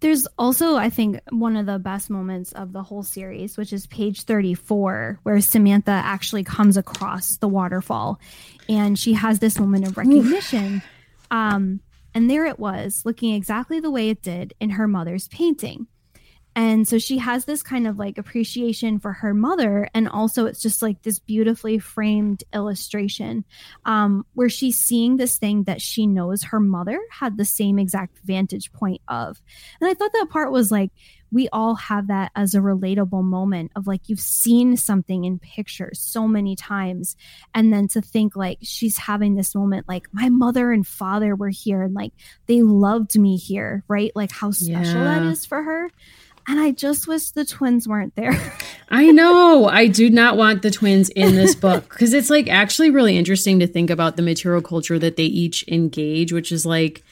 [0.00, 3.86] There's also, I think, one of the best moments of the whole series, which is
[3.88, 8.20] page 34, where Samantha actually comes across the waterfall
[8.68, 10.82] and she has this moment of recognition.
[11.30, 11.80] Um,
[12.14, 15.86] and there it was, looking exactly the way it did in her mother's painting.
[16.58, 19.88] And so she has this kind of like appreciation for her mother.
[19.94, 23.44] And also, it's just like this beautifully framed illustration
[23.84, 28.18] um, where she's seeing this thing that she knows her mother had the same exact
[28.24, 29.40] vantage point of.
[29.80, 30.90] And I thought that part was like,
[31.30, 36.00] we all have that as a relatable moment of like you've seen something in pictures
[36.00, 37.16] so many times
[37.54, 41.50] and then to think like she's having this moment like my mother and father were
[41.50, 42.12] here and like
[42.46, 45.18] they loved me here right like how special yeah.
[45.18, 45.90] that is for her
[46.48, 48.40] and I just wish the twins weren't there.
[48.88, 49.66] I know.
[49.66, 53.60] I do not want the twins in this book because it's like actually really interesting
[53.60, 57.04] to think about the material culture that they each engage, which is like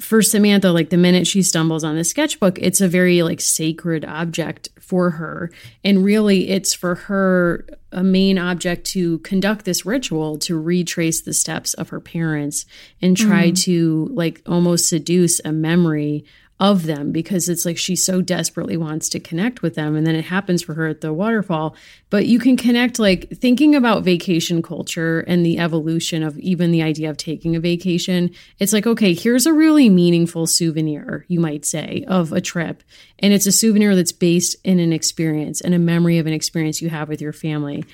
[0.00, 4.04] for Samantha, like the minute she stumbles on the sketchbook, it's a very like sacred
[4.04, 5.50] object for her.
[5.84, 11.32] And really, it's for her a main object to conduct this ritual to retrace the
[11.32, 12.64] steps of her parents
[13.02, 13.62] and try mm.
[13.64, 16.24] to like almost seduce a memory
[16.60, 19.94] of them because it's like she so desperately wants to connect with them.
[19.94, 21.76] And then it happens for her at the waterfall.
[22.10, 26.82] But you can connect like thinking about vacation culture and the evolution of even the
[26.82, 31.64] idea of taking a vacation it's like okay here's a really meaningful souvenir you might
[31.64, 32.82] say of a trip.
[33.20, 36.82] And it's a souvenir that's based in an experience and a memory of an experience
[36.82, 37.84] you have with your family.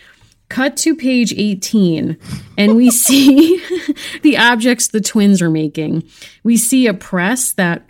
[0.48, 2.16] Cut to page 18
[2.56, 3.62] and we see
[4.22, 6.08] the objects the twins are making.
[6.42, 7.86] We see a press that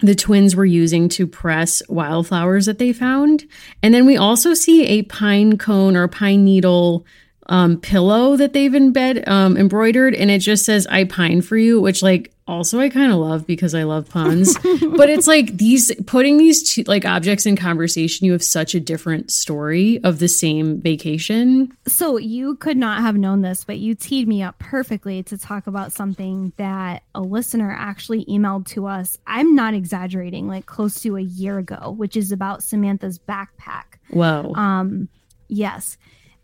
[0.00, 3.44] the twins were using to press wildflowers that they found.
[3.82, 7.06] And then we also see a pine cone or pine needle
[7.46, 11.80] um, pillow that they've embed um, embroidered, and it just says "I pine for you,"
[11.80, 14.54] which like also I kind of love because I love puns.
[14.96, 18.80] but it's like these putting these two like objects in conversation, you have such a
[18.80, 21.72] different story of the same vacation.
[21.86, 25.66] So you could not have known this, but you teed me up perfectly to talk
[25.66, 29.16] about something that a listener actually emailed to us.
[29.26, 33.98] I'm not exaggerating, like close to a year ago, which is about Samantha's backpack.
[34.10, 34.52] Whoa.
[34.54, 35.08] Um,
[35.48, 35.96] yes.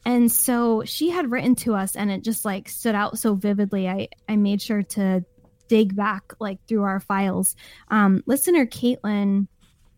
[0.07, 3.89] And so she had written to us and it just like stood out so vividly.
[3.89, 5.25] I, I made sure to
[5.69, 7.57] dig back like through our files.
[7.89, 9.49] Um, listener Caitlin,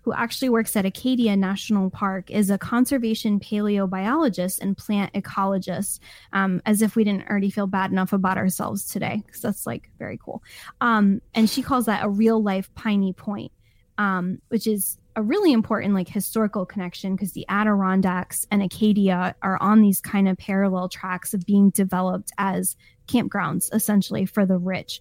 [0.03, 6.01] who actually works at Acadia National Park, is a conservation paleobiologist and plant ecologist.
[6.33, 9.91] Um, as if we didn't already feel bad enough about ourselves today, because that's like
[9.99, 10.43] very cool.
[10.81, 13.53] Um, and she calls that a real life piney point,
[13.99, 19.61] um, which is a really important like historical connection because the Adirondacks and Acadia are
[19.61, 22.77] on these kind of parallel tracks of being developed as
[23.09, 25.01] campgrounds essentially for the rich.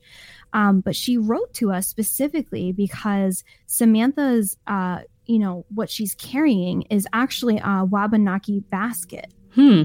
[0.53, 6.84] Um, but she wrote to us specifically because Samantha's, uh, you know, what she's carrying
[6.84, 9.34] is actually a Wabanaki basket.
[9.53, 9.84] Hmm.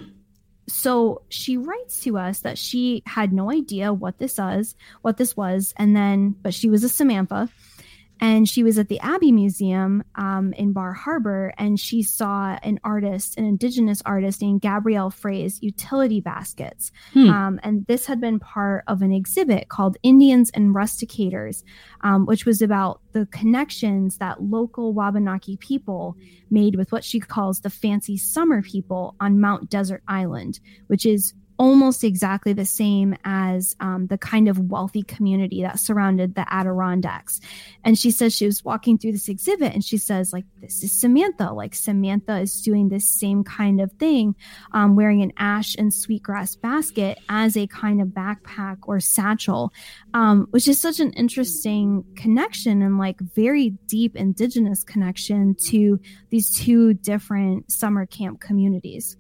[0.69, 5.37] So she writes to us that she had no idea what this was, what this
[5.37, 7.49] was, and then, but she was a Samantha
[8.23, 12.79] and she was at the Abbe Museum um, in Bar Harbor, and she saw an
[12.85, 16.93] artist, an indigenous artist named Gabrielle Frey's utility baskets.
[17.15, 17.29] Hmm.
[17.29, 21.65] Um, and this had been part of an exhibit called Indians and Rusticators,
[22.03, 26.17] um, which was about the connections that local Wabanaki people
[26.49, 31.35] made with what she calls the fancy summer people on Mount Desert Island, which is
[31.63, 37.41] almost exactly the same as um, the kind of wealthy community that surrounded the Adirondacks.
[37.85, 40.91] And she says she was walking through this exhibit and she says, like, this is
[40.91, 41.53] Samantha.
[41.53, 44.35] Like, Samantha is doing this same kind of thing,
[44.73, 49.73] um, wearing an ash and sweetgrass basket as a kind of backpack or satchel,
[50.15, 56.01] um, which is such an interesting connection and like very deep indigenous connection to
[56.31, 59.17] these two different summer camp communities.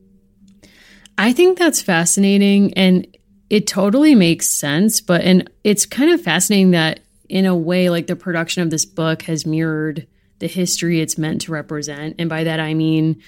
[1.22, 3.06] I think that's fascinating and
[3.48, 5.00] it totally makes sense.
[5.00, 6.98] But, and it's kind of fascinating that
[7.28, 10.08] in a way, like the production of this book has mirrored
[10.40, 12.16] the history it's meant to represent.
[12.18, 13.22] And by that, I mean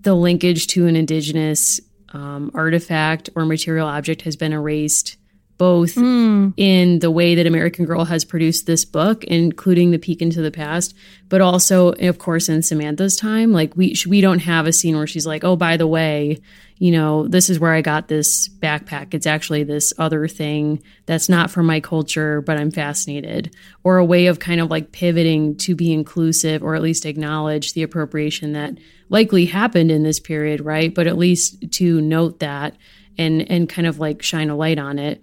[0.00, 1.80] the linkage to an indigenous
[2.14, 5.18] um, artifact or material object has been erased
[5.56, 6.52] both mm.
[6.56, 10.50] in the way that American Girl has produced this book, including the peek into the
[10.50, 10.94] past,
[11.28, 13.52] but also, of course, in Samantha's time.
[13.52, 16.40] Like we we don't have a scene where she's like, "Oh, by the way,
[16.78, 19.14] you know, this is where I got this backpack.
[19.14, 24.04] It's actually this other thing that's not from my culture, but I'm fascinated." Or a
[24.04, 28.54] way of kind of like pivoting to be inclusive, or at least acknowledge the appropriation
[28.54, 28.78] that
[29.08, 30.92] likely happened in this period, right?
[30.92, 32.76] But at least to note that
[33.16, 35.22] and and kind of like shine a light on it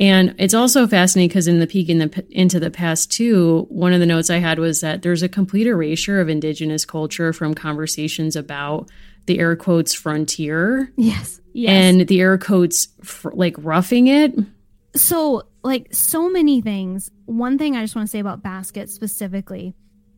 [0.00, 3.92] and it's also fascinating because in the peek in the, into the past too, one
[3.92, 7.54] of the notes I had was that there's a complete erasure of indigenous culture from
[7.54, 8.88] conversations about
[9.26, 10.92] the air quotes frontier.
[10.96, 11.40] Yes.
[11.52, 11.70] Yes.
[11.70, 14.34] And the air quotes fr- like roughing it.
[14.96, 17.10] So, like so many things.
[17.26, 19.74] One thing I just want to say about baskets specifically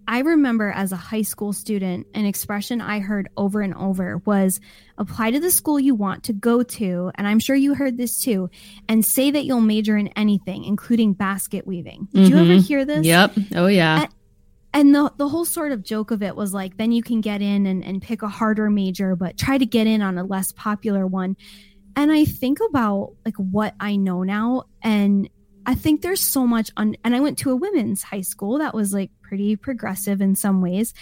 [0.06, 4.60] I remember as a high school student, an expression I heard over and over was
[4.98, 7.10] apply to the school you want to go to.
[7.14, 8.50] And I'm sure you heard this too,
[8.88, 12.08] and say that you'll major in anything, including basket weaving.
[12.12, 12.30] Did mm-hmm.
[12.32, 12.60] you ever mm-hmm.
[12.60, 13.06] hear this?
[13.06, 13.34] Yep.
[13.54, 14.02] Oh, yeah.
[14.02, 14.08] And,
[14.72, 17.42] and the, the whole sort of joke of it was like, then you can get
[17.42, 20.52] in and, and pick a harder major, but try to get in on a less
[20.52, 21.36] popular one.
[21.96, 25.28] And I think about like what I know now and
[25.66, 28.74] I think there's so much on, and I went to a women's high school that
[28.74, 30.94] was like pretty progressive in some ways.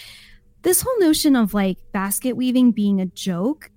[0.62, 3.70] This whole notion of like basket weaving being a joke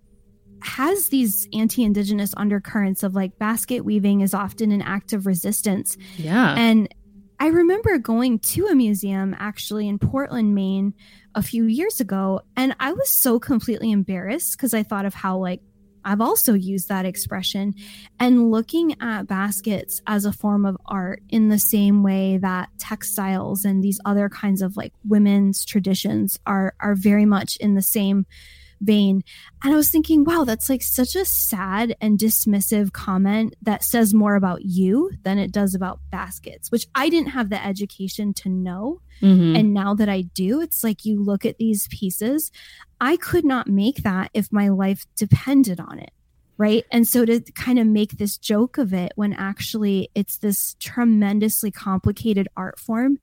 [0.62, 5.98] has these anti-indigenous undercurrents of like basket weaving is often an act of resistance.
[6.18, 6.56] Yeah.
[6.58, 6.94] And
[7.40, 10.94] I remember going to a museum actually in Portland, Maine
[11.36, 15.38] a few years ago and I was so completely embarrassed because I thought of how
[15.38, 15.62] like
[16.06, 17.74] I've also used that expression.
[18.20, 23.66] And looking at baskets as a form of art in the same way that textiles
[23.66, 28.26] and these other kinds of like women's traditions are are very much in the same
[28.86, 29.24] vein.
[29.64, 34.14] And I was thinking, wow, that's like such a sad and dismissive comment that says
[34.14, 38.50] more about you than it does about baskets, which I didn't have the education to
[38.50, 39.02] know.
[39.22, 39.56] Mm-hmm.
[39.56, 42.52] And now that I do, it's like you look at these pieces.
[43.00, 46.12] I could not make that if my life depended on it.
[46.58, 46.86] Right.
[46.90, 51.70] And so to kind of make this joke of it when actually it's this tremendously
[51.70, 53.20] complicated art form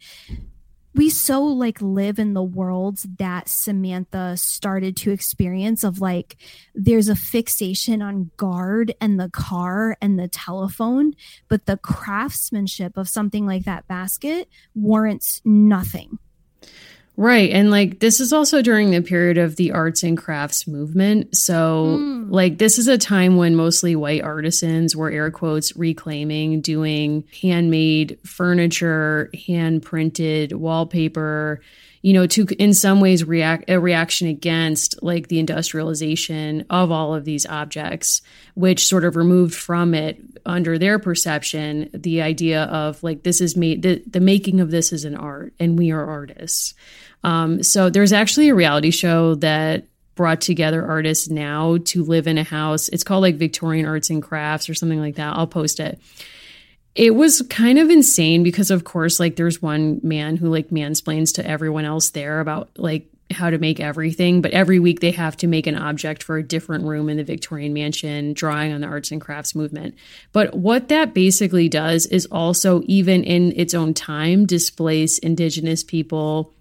[0.94, 6.36] we so like live in the world that Samantha started to experience of like
[6.74, 11.14] there's a fixation on guard and the car and the telephone,
[11.48, 16.18] but the craftsmanship of something like that basket warrants nothing.
[17.22, 17.52] Right.
[17.52, 21.36] And like this is also during the period of the arts and crafts movement.
[21.36, 22.26] So, mm.
[22.28, 28.18] like, this is a time when mostly white artisans were air quotes reclaiming doing handmade
[28.24, 31.60] furniture, hand printed wallpaper,
[32.00, 37.14] you know, to in some ways react a reaction against like the industrialization of all
[37.14, 38.22] of these objects,
[38.54, 43.56] which sort of removed from it under their perception the idea of like this is
[43.56, 46.74] made the, the making of this is an art and we are artists
[47.24, 52.38] um, so there's actually a reality show that brought together artists now to live in
[52.38, 52.88] a house.
[52.88, 55.36] It's called like victorian arts and crafts or something like that.
[55.36, 55.98] I'll post it.
[56.94, 61.34] It was kind of insane because of course like there's one man who like mansplains
[61.36, 65.36] to everyone else there about like how to make everything, but every week they have
[65.38, 68.86] to make an object for a different room in the Victorian mansion, drawing on the
[68.86, 69.94] arts and crafts movement.
[70.32, 76.52] But what that basically does is also, even in its own time, displace Indigenous people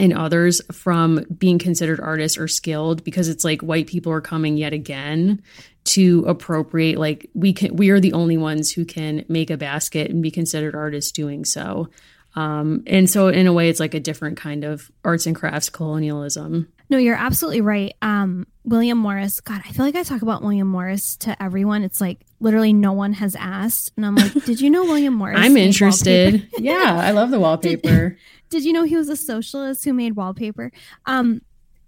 [0.00, 4.56] and others from being considered artists or skilled because it's like white people are coming
[4.56, 5.42] yet again
[5.84, 10.10] to appropriate like we can we are the only ones who can make a basket
[10.10, 11.88] and be considered artists doing so
[12.36, 15.68] um, and so, in a way, it's like a different kind of arts and crafts
[15.68, 16.68] colonialism.
[16.88, 17.94] No, you're absolutely right.
[18.02, 21.82] Um, William Morris, God, I feel like I talk about William Morris to everyone.
[21.82, 23.92] It's like literally no one has asked.
[23.96, 25.38] And I'm like, did you know William Morris?
[25.40, 26.46] I'm interested.
[26.58, 28.10] yeah, I love the wallpaper.
[28.10, 28.18] Did,
[28.50, 30.72] did, you know he was a socialist who made wallpaper?
[31.06, 31.40] Um,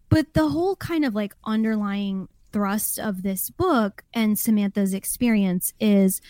[0.08, 6.20] but the whole kind of like underlying thrust of this book and Samantha's experience is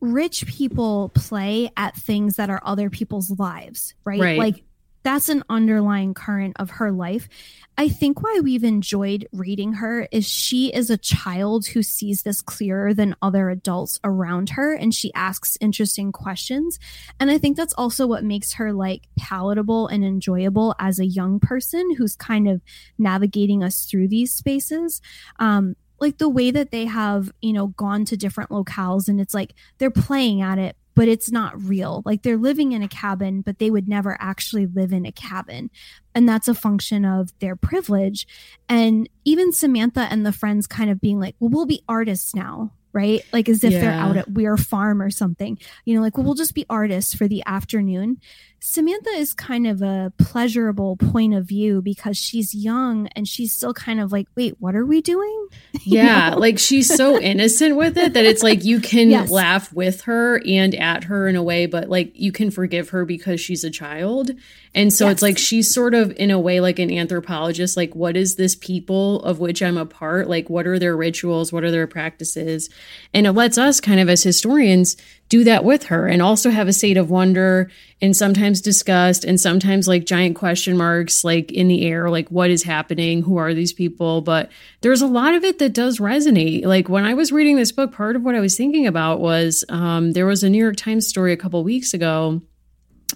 [0.00, 4.20] rich people play at things that are other people's lives, right?
[4.20, 4.38] right?
[4.38, 4.64] Like
[5.04, 7.28] that's an underlying current of her life.
[7.76, 12.40] I think why we've enjoyed reading her is she is a child who sees this
[12.40, 16.78] clearer than other adults around her and she asks interesting questions.
[17.20, 21.38] And I think that's also what makes her like palatable and enjoyable as a young
[21.38, 22.62] person who's kind of
[22.96, 25.02] navigating us through these spaces.
[25.38, 29.34] Um, like the way that they have, you know, gone to different locales and it's
[29.34, 32.02] like they're playing at it, but it's not real.
[32.04, 35.70] Like they're living in a cabin, but they would never actually live in a cabin.
[36.14, 38.26] And that's a function of their privilege.
[38.68, 42.72] And even Samantha and the friends kind of being like, well, we'll be artists now
[42.94, 43.22] right?
[43.32, 43.80] Like as if yeah.
[43.80, 45.58] they're out at Weir Farm or something.
[45.84, 48.20] You know, like, well, we'll just be artists for the afternoon.
[48.66, 53.74] Samantha is kind of a pleasurable point of view because she's young and she's still
[53.74, 55.48] kind of like, wait, what are we doing?
[55.86, 59.30] Yeah, like she's so innocent with it that it's like you can yes.
[59.30, 63.04] laugh with her and at her in a way, but like you can forgive her
[63.04, 64.30] because she's a child.
[64.74, 65.12] And so yes.
[65.12, 68.56] it's like she's sort of in a way like an anthropologist, like what is this
[68.56, 70.26] people of which I'm a part?
[70.26, 71.52] Like what are their rituals?
[71.52, 72.70] What are their practices?
[73.12, 74.96] And it lets us kind of as historians
[75.34, 77.68] do that with her and also have a state of wonder
[78.00, 82.50] and sometimes disgust and sometimes like giant question marks like in the air like what
[82.50, 83.20] is happening?
[83.20, 84.20] Who are these people?
[84.20, 86.66] But there's a lot of it that does resonate.
[86.66, 89.64] Like when i was reading this book part of what i was thinking about was
[89.68, 92.40] um, there was a new york times story a couple weeks ago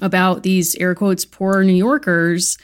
[0.03, 2.59] about these air quotes poor new yorkers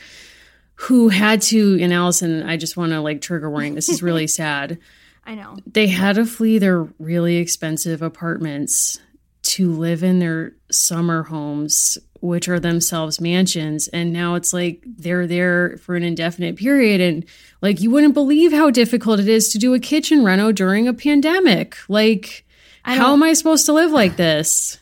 [0.75, 4.27] who had to and allison i just want to like trigger warning this is really
[4.43, 4.79] sad.
[5.27, 5.57] I know.
[5.65, 9.01] They had to flee their really expensive apartments
[9.45, 13.89] to live in their summer homes, which are themselves mansions.
[13.89, 17.01] And now it's like they're there for an indefinite period.
[17.01, 17.25] And
[17.61, 20.95] like, you wouldn't believe how difficult it is to do a kitchen reno during a
[20.95, 21.77] pandemic.
[21.89, 22.45] Like,
[22.83, 24.79] how am I supposed to live like this?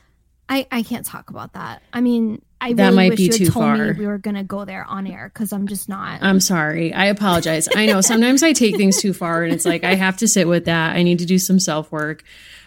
[0.48, 1.82] I, I can't talk about that.
[1.92, 3.76] I mean, I that really might wish be you too told far.
[3.76, 6.22] me we were going to go there on air because I'm just not.
[6.22, 6.92] I'm sorry.
[6.92, 7.68] I apologize.
[7.74, 10.46] I know sometimes I take things too far, and it's like I have to sit
[10.46, 10.94] with that.
[10.94, 12.22] I need to do some self work.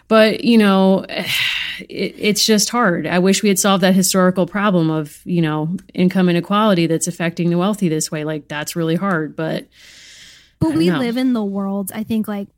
[0.08, 3.06] But, you know, it, it's just hard.
[3.06, 7.50] I wish we had solved that historical problem of, you know, income inequality that's affecting
[7.50, 8.24] the wealthy this way.
[8.24, 9.36] Like, that's really hard.
[9.36, 9.66] But,
[10.58, 10.98] but we know.
[10.98, 12.48] live in the world, I think, like,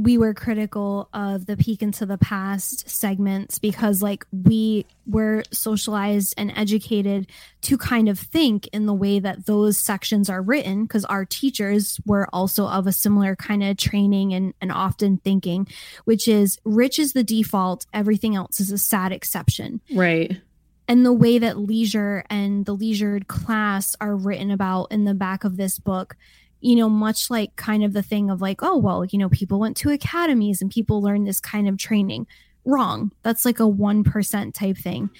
[0.00, 6.32] we were critical of the peek into the past segments because like we were socialized
[6.38, 7.26] and educated
[7.60, 12.00] to kind of think in the way that those sections are written because our teachers
[12.06, 15.68] were also of a similar kind of training and, and often thinking
[16.06, 19.82] which is rich is the default everything else is a sad exception.
[19.92, 20.40] Right.
[20.88, 25.44] And the way that leisure and the leisured class are written about in the back
[25.44, 26.16] of this book
[26.60, 29.58] you know, much like kind of the thing of like, oh, well, you know, people
[29.58, 32.26] went to academies and people learn this kind of training.
[32.64, 33.10] Wrong.
[33.22, 35.10] That's like a 1% type thing.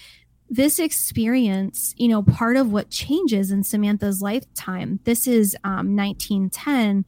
[0.49, 7.05] This experience, you know, part of what changes in Samantha's lifetime, this is um, 1910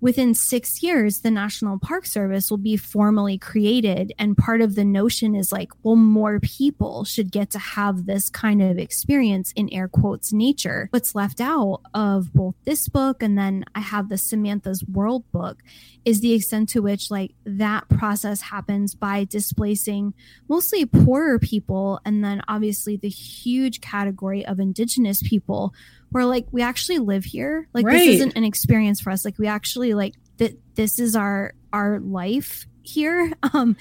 [0.00, 4.12] within six years, the National Park Service will be formally created.
[4.18, 8.30] And part of the notion is like, well, more people should get to have this
[8.30, 10.88] kind of experience in air quotes nature.
[10.90, 15.58] What's left out of both this book and then I have the Samantha's World book
[16.04, 20.14] is the extent to which like that process happens by displacing
[20.48, 25.74] mostly poorer people and then obviously the huge category of indigenous people
[26.10, 27.68] where like we actually live here.
[27.72, 27.98] Like right.
[27.98, 29.24] this isn't an experience for us.
[29.24, 33.32] Like we actually like that this is our our life here.
[33.52, 33.76] Um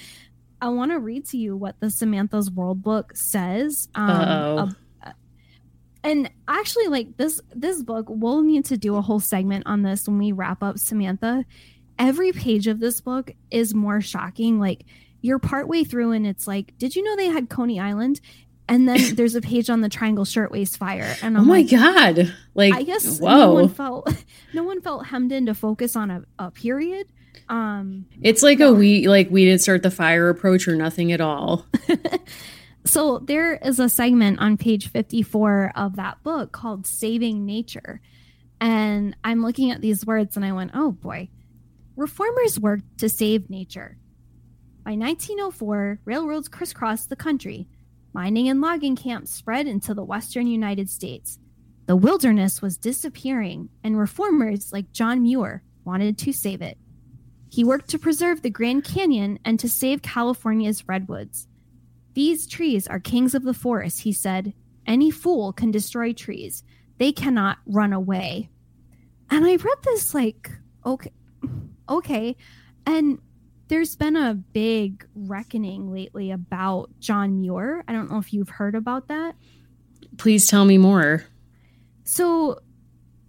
[0.60, 4.76] i want to read to you what the samantha's world book says um
[6.08, 10.08] and actually like this this book we'll need to do a whole segment on this
[10.08, 11.46] when we wrap up samantha.
[12.00, 14.60] Every page of this book is more shocking.
[14.60, 14.86] Like
[15.22, 18.22] you're partway through and it's like did you know they had coney island
[18.70, 21.70] and then there's a page on the triangle shirtwaist fire and I'm oh my like,
[21.70, 22.34] god.
[22.54, 23.38] Like i guess whoa.
[23.38, 27.08] no one felt no one felt hemmed in to focus on a, a period.
[27.50, 31.22] Um it's like a we like we didn't start the fire approach or nothing at
[31.22, 31.66] all.
[32.88, 38.00] So there is a segment on page 54 of that book called saving nature.
[38.62, 41.30] And i'm looking at these words and i went oh boy.
[41.96, 43.98] Reformers worked to save nature.
[44.86, 47.68] By 1904 railroads crisscrossed the country
[48.18, 51.38] Mining and logging camps spread into the western United States.
[51.86, 56.80] The wilderness was disappearing, and reformers like John Muir wanted to save it.
[57.48, 61.48] He worked to preserve the Grand Canyon and to save California's redwoods.
[62.16, 64.56] These trees are kings of the forest, he said.
[64.88, 66.64] Any fool can destroy trees.
[66.98, 68.50] They cannot run away.
[69.30, 70.50] And I read this like,
[70.84, 71.12] okay,
[71.88, 72.36] okay.
[72.88, 73.20] And
[73.68, 77.84] there's been a big reckoning lately about John Muir.
[77.88, 79.36] I don't know if you've heard about that.
[80.18, 81.26] Please tell me more.
[82.04, 82.60] So,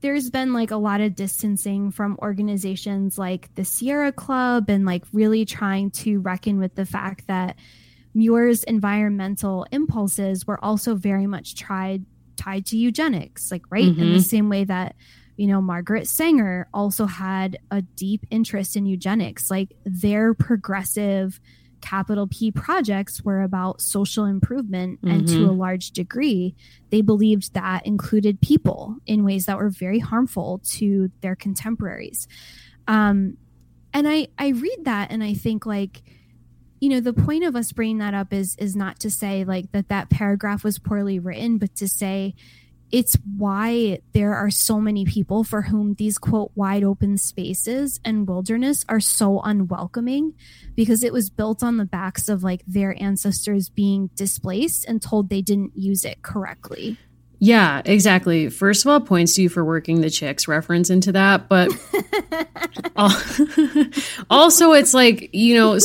[0.01, 5.03] there's been like a lot of distancing from organizations like the Sierra Club and like
[5.13, 7.57] really trying to reckon with the fact that
[8.15, 12.05] Muir's environmental impulses were also very much tried
[12.37, 14.01] tied to eugenics, like right mm-hmm.
[14.01, 14.23] in the mm-hmm.
[14.23, 14.95] same way that
[15.39, 19.53] you know, Margaret Sanger also had a deep interest in eugenics.
[19.53, 21.41] Like their progressive
[21.81, 25.01] capital P projects were about social improvement.
[25.01, 25.15] Mm-hmm.
[25.15, 25.51] And to mm-hmm.
[25.51, 26.57] a large degree,
[26.91, 32.27] they believed that included people in ways that were very harmful to their contemporaries.
[32.89, 33.37] Um,
[33.95, 36.03] and I, I read that and I think like,
[36.81, 39.73] you know the point of us bringing that up is is not to say like
[39.73, 42.37] that that paragraph was poorly written but to say
[42.91, 48.27] it's why there are so many people for whom these quote wide open spaces and
[48.27, 50.35] wilderness are so unwelcoming
[50.75, 55.29] because it was built on the backs of like their ancestors being displaced and told
[55.29, 56.97] they didn't use it correctly.
[57.41, 58.49] Yeah, exactly.
[58.49, 61.71] First of all, points to you for working the chicks reference into that, but
[64.31, 65.79] also it's like, you know,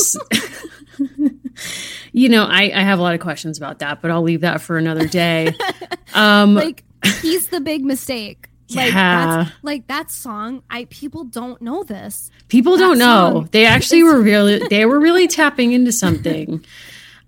[2.12, 4.62] you know, I, I have a lot of questions about that, but I'll leave that
[4.62, 5.54] for another day.
[6.14, 6.84] Um, like
[7.22, 8.48] he's the big mistake.
[8.74, 9.26] Like yeah.
[9.26, 10.62] that's like that song.
[10.70, 12.30] I people don't know this.
[12.48, 13.46] People that don't know.
[13.50, 16.64] They actually were really they were really tapping into something.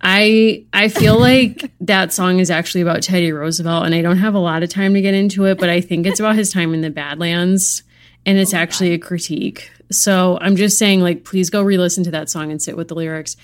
[0.01, 4.35] I I feel like that song is actually about Teddy Roosevelt, and I don't have
[4.35, 6.72] a lot of time to get into it, but I think it's about his time
[6.72, 7.83] in the Badlands,
[8.24, 9.05] and it's oh actually God.
[9.05, 9.70] a critique.
[9.91, 12.95] So I'm just saying, like, please go re-listen to that song and sit with the
[12.95, 13.37] lyrics.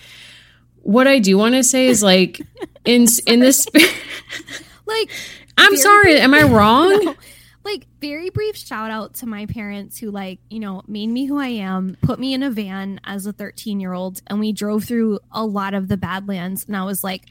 [0.82, 2.40] What I do want to say is, like,
[2.84, 3.66] in in this,
[4.86, 5.10] like
[5.58, 6.12] I'm sorry.
[6.12, 7.04] Brief, am I wrong?
[7.04, 7.16] No,
[7.64, 11.38] like very brief shout out to my parents who like you know made me who
[11.38, 14.84] I am, put me in a van as a 13 year old, and we drove
[14.84, 17.26] through a lot of the Badlands, and I was like,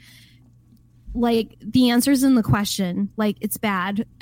[1.13, 4.05] like the answers in the question, like it's bad.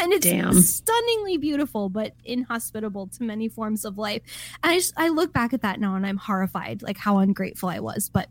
[0.00, 0.60] and it's Damn.
[0.62, 4.22] stunningly beautiful but inhospitable to many forms of life
[4.62, 7.68] and i just i look back at that now and i'm horrified like how ungrateful
[7.68, 8.28] i was but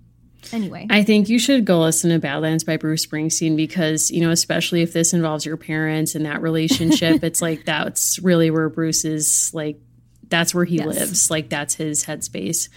[0.53, 4.31] anyway i think you should go listen to badlands by bruce springsteen because you know
[4.31, 9.05] especially if this involves your parents and that relationship it's like that's really where bruce
[9.05, 9.79] is like
[10.29, 10.85] that's where he yes.
[10.85, 11.31] lives.
[11.31, 12.69] Like that's his headspace.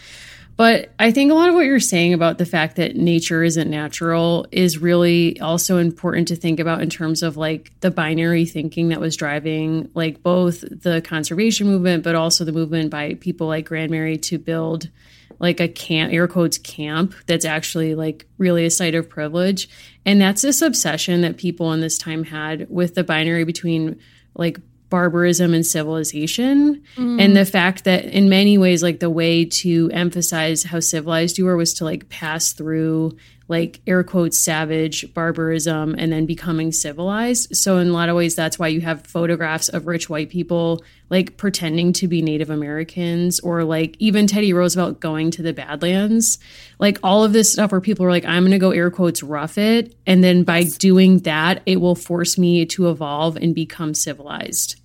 [0.55, 3.71] But I think a lot of what you're saying about the fact that nature isn't
[3.71, 8.91] natural is really also important to think about in terms of like the binary thinking
[8.91, 13.65] that was driving like both the conservation movement, but also the movement by people like
[13.65, 14.91] Grandmary to build
[15.39, 19.69] like a camp, air quotes camp that's actually like really a site of privilege.
[20.05, 23.99] And that's this obsession that people in this time had with the binary between
[24.35, 24.59] like
[24.93, 27.19] barbarism and civilization mm.
[27.19, 31.47] and the fact that in many ways like the way to emphasize how civilized you
[31.47, 33.17] were was to like pass through
[33.49, 37.57] like air quotes savage barbarism and then becoming civilized.
[37.57, 40.83] So in a lot of ways that's why you have photographs of rich white people
[41.11, 46.39] like pretending to be native americans or like even teddy roosevelt going to the badlands.
[46.79, 49.59] Like all of this stuff where people are like i'm gonna go air quotes rough
[49.59, 54.82] it and then by doing that it will force me to evolve and become civilized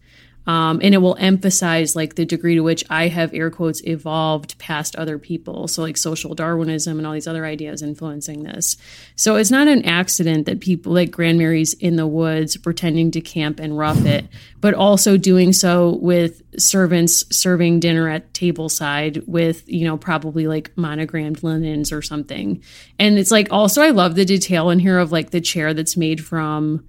[0.47, 4.57] um, and it will emphasize like the degree to which I have air quotes evolved
[4.57, 5.67] past other people.
[5.67, 8.77] So like social Darwinism and all these other ideas influencing this.
[9.17, 13.59] So it's not an accident that people like Grandmary's in the woods pretending to camp
[13.59, 14.25] and rough it,
[14.61, 20.75] but also doing so with servants serving dinner at tableside with you know probably like
[20.77, 22.63] monogrammed linens or something.
[22.97, 25.97] And it's like also I love the detail in here of like the chair that's
[25.97, 26.87] made from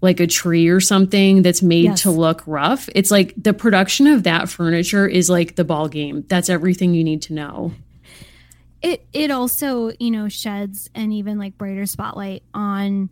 [0.00, 2.02] like a tree or something that's made yes.
[2.02, 2.88] to look rough.
[2.94, 6.24] It's like the production of that furniture is like the ball game.
[6.28, 7.72] That's everything you need to know.
[8.80, 13.10] It it also, you know, sheds an even like brighter spotlight on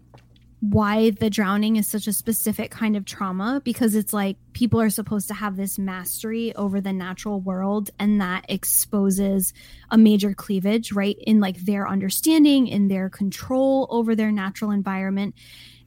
[0.61, 4.89] why the drowning is such a specific kind of trauma because it's like people are
[4.89, 9.53] supposed to have this mastery over the natural world and that exposes
[9.91, 15.35] a major cleavage right in like their understanding in their control over their natural environment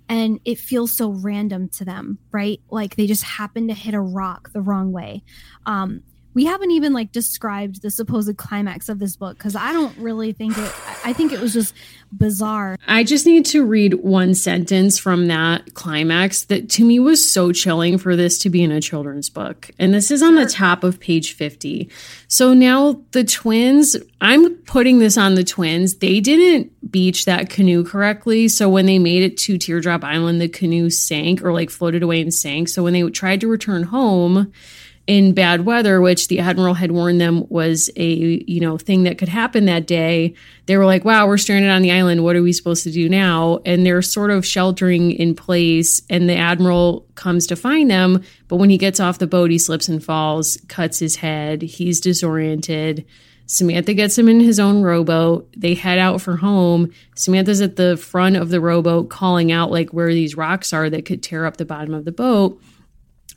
[0.09, 2.59] and it feels so random to them, right?
[2.71, 5.23] Like they just happen to hit a rock the wrong way.
[5.67, 6.01] Um,
[6.33, 10.31] we haven't even like described the supposed climax of this book because I don't really
[10.31, 10.71] think it.
[11.03, 11.73] I think it was just
[12.11, 12.77] bizarre.
[12.87, 17.51] I just need to read one sentence from that climax that to me was so
[17.51, 19.71] chilling for this to be in a children's book.
[19.79, 20.45] And this is on sure.
[20.45, 21.89] the top of page 50.
[22.27, 25.95] So now the twins, I'm putting this on the twins.
[25.95, 28.47] They didn't beach that canoe correctly.
[28.47, 32.21] So when they made it to Teardrop Island, the canoe sank or like floated away
[32.21, 32.69] and sank.
[32.69, 34.51] So when they tried to return home,
[35.09, 39.17] in bad weather, which the admiral had warned them was a you know thing that
[39.17, 40.35] could happen that day,
[40.67, 42.23] they were like, "Wow, we're stranded on the island.
[42.23, 45.99] What are we supposed to do now?" And they're sort of sheltering in place.
[46.11, 49.57] And the admiral comes to find them, but when he gets off the boat, he
[49.57, 51.63] slips and falls, cuts his head.
[51.63, 53.03] He's disoriented.
[53.47, 55.51] Samantha gets him in his own rowboat.
[55.57, 56.91] They head out for home.
[57.15, 61.05] Samantha's at the front of the rowboat calling out like where these rocks are that
[61.05, 62.61] could tear up the bottom of the boat.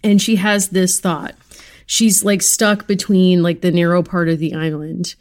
[0.05, 1.35] And she has this thought
[1.87, 5.14] she's like stuck between like the narrow part of the island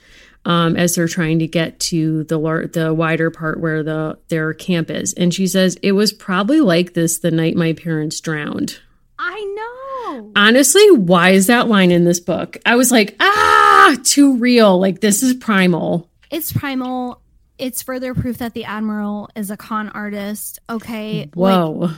[0.46, 4.54] um, as they're trying to get to the lar- the wider part where the their
[4.54, 5.14] camp is.
[5.14, 8.80] And she says it was probably like this the night my parents drowned.
[9.20, 10.32] I know.
[10.36, 12.58] Honestly, why is that line in this book?
[12.66, 14.80] I was like, ah, too real.
[14.80, 16.10] Like this is primal.
[16.32, 17.22] It's primal.
[17.58, 20.60] It's further proof that the admiral is a con artist.
[20.70, 21.30] Okay.
[21.34, 21.72] Whoa.
[21.72, 21.92] Like,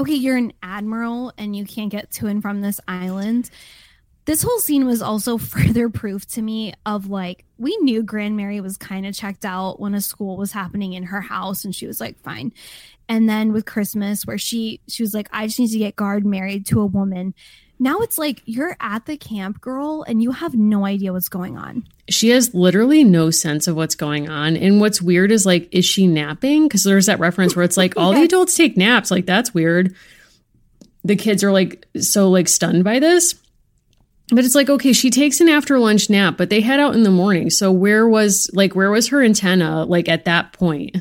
[0.00, 3.50] okay, you're an admiral and you can't get to and from this island.
[4.24, 8.78] This whole scene was also further proof to me of like, we knew Grandmary was
[8.78, 12.00] kind of checked out when a school was happening in her house and she was
[12.00, 12.52] like, fine.
[13.08, 16.24] And then with Christmas, where she she was like, I just need to get Gard
[16.24, 17.34] married to a woman.
[17.82, 21.56] Now it's like you're at the camp, girl, and you have no idea what's going
[21.56, 21.84] on.
[22.10, 24.54] She has literally no sense of what's going on.
[24.58, 26.68] And what's weird is like, is she napping?
[26.68, 29.10] Because there's that reference where it's like all the adults take naps.
[29.10, 29.96] Like, that's weird.
[31.04, 33.34] The kids are like so like stunned by this.
[34.28, 37.02] But it's like, okay, she takes an after lunch nap, but they head out in
[37.02, 37.48] the morning.
[37.48, 40.98] So where was like where was her antenna like at that point?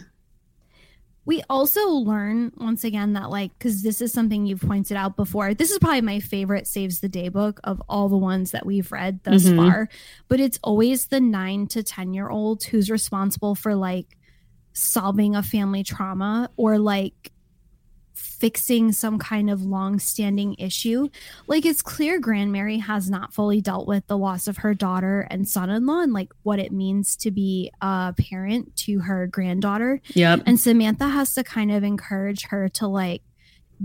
[1.29, 5.53] We also learn once again that like because this is something you've pointed out before
[5.53, 8.91] this is probably my favorite saves the day book of all the ones that we've
[8.91, 9.57] read thus mm-hmm.
[9.57, 9.89] far
[10.27, 14.17] but it's always the nine to ten year old who's responsible for like
[14.73, 17.31] solving a family trauma or like
[18.39, 21.09] fixing some kind of long-standing issue.
[21.47, 25.47] Like it's clear Grandmary has not fully dealt with the loss of her daughter and
[25.47, 30.01] son-in-law and like what it means to be a parent to her granddaughter.
[30.13, 30.43] Yep.
[30.45, 33.21] And Samantha has to kind of encourage her to like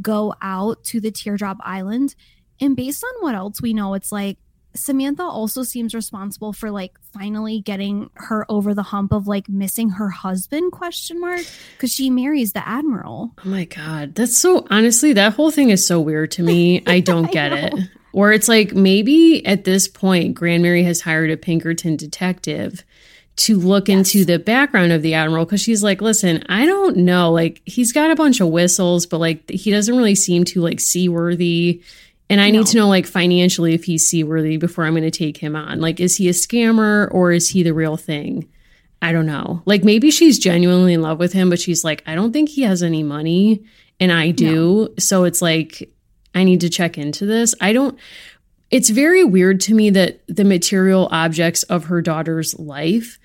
[0.00, 2.14] go out to the teardrop island.
[2.60, 4.38] And based on what else we know, it's like
[4.76, 9.90] Samantha also seems responsible for like finally getting her over the hump of like missing
[9.90, 11.42] her husband question mark
[11.76, 13.32] because she marries the admiral.
[13.44, 16.82] Oh my god, that's so honestly that whole thing is so weird to me.
[16.86, 17.74] I don't get I it.
[18.12, 22.84] Or it's like maybe at this point, Grandmary has hired a Pinkerton detective
[23.36, 23.96] to look yes.
[23.96, 27.32] into the background of the admiral because she's like, listen, I don't know.
[27.32, 30.78] Like, he's got a bunch of whistles, but like, he doesn't really seem to like
[30.78, 31.82] seaworthy.
[32.30, 32.60] And I no.
[32.60, 35.80] need to know, like, financially, if he's seaworthy before I'm going to take him on.
[35.80, 38.48] Like, is he a scammer or is he the real thing?
[39.02, 39.62] I don't know.
[39.66, 42.62] Like, maybe she's genuinely in love with him, but she's like, I don't think he
[42.62, 43.64] has any money.
[44.00, 44.88] And I do.
[44.88, 44.94] No.
[44.98, 45.92] So it's like,
[46.34, 47.54] I need to check into this.
[47.60, 47.98] I don't.
[48.70, 53.18] It's very weird to me that the material objects of her daughter's life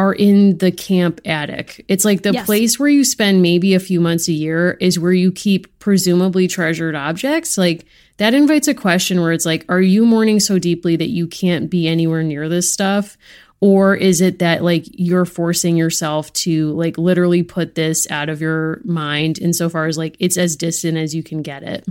[0.00, 1.84] are in the camp attic.
[1.86, 2.46] It's like the yes.
[2.46, 6.48] place where you spend maybe a few months a year is where you keep presumably
[6.48, 7.58] treasured objects.
[7.58, 7.84] Like
[8.16, 11.68] that invites a question where it's like, are you mourning so deeply that you can't
[11.68, 13.18] be anywhere near this stuff?
[13.60, 18.40] Or is it that like you're forcing yourself to like literally put this out of
[18.40, 21.86] your mind insofar as like it's as distant as you can get it?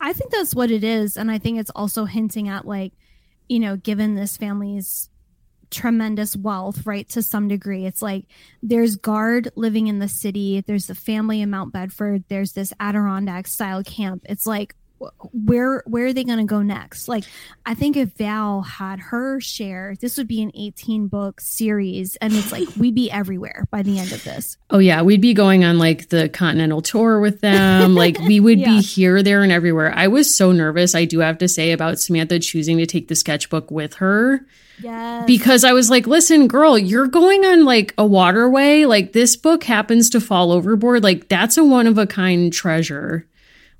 [0.00, 1.16] I think that's what it is.
[1.16, 2.92] And I think it's also hinting at like,
[3.48, 5.10] you know, given this family's
[5.70, 7.08] tremendous wealth, right?
[7.10, 8.26] To some degree, it's like
[8.62, 13.46] there's Gard living in the city, there's the family in Mount Bedford, there's this Adirondack
[13.46, 14.22] style camp.
[14.28, 14.74] It's like
[15.32, 17.24] where where are they going to go next like
[17.66, 22.32] i think if val had her share this would be an 18 book series and
[22.32, 25.64] it's like we'd be everywhere by the end of this oh yeah we'd be going
[25.64, 28.68] on like the continental tour with them like we would yeah.
[28.68, 31.98] be here there and everywhere i was so nervous i do have to say about
[31.98, 34.46] samantha choosing to take the sketchbook with her
[34.82, 35.26] Yes.
[35.26, 38.84] Because I was like, listen, girl, you're going on like a waterway.
[38.84, 41.02] Like this book happens to fall overboard.
[41.02, 43.26] Like that's a one of a kind treasure.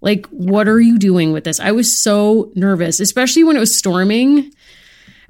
[0.00, 1.58] Like, what are you doing with this?
[1.58, 4.52] I was so nervous, especially when it was storming.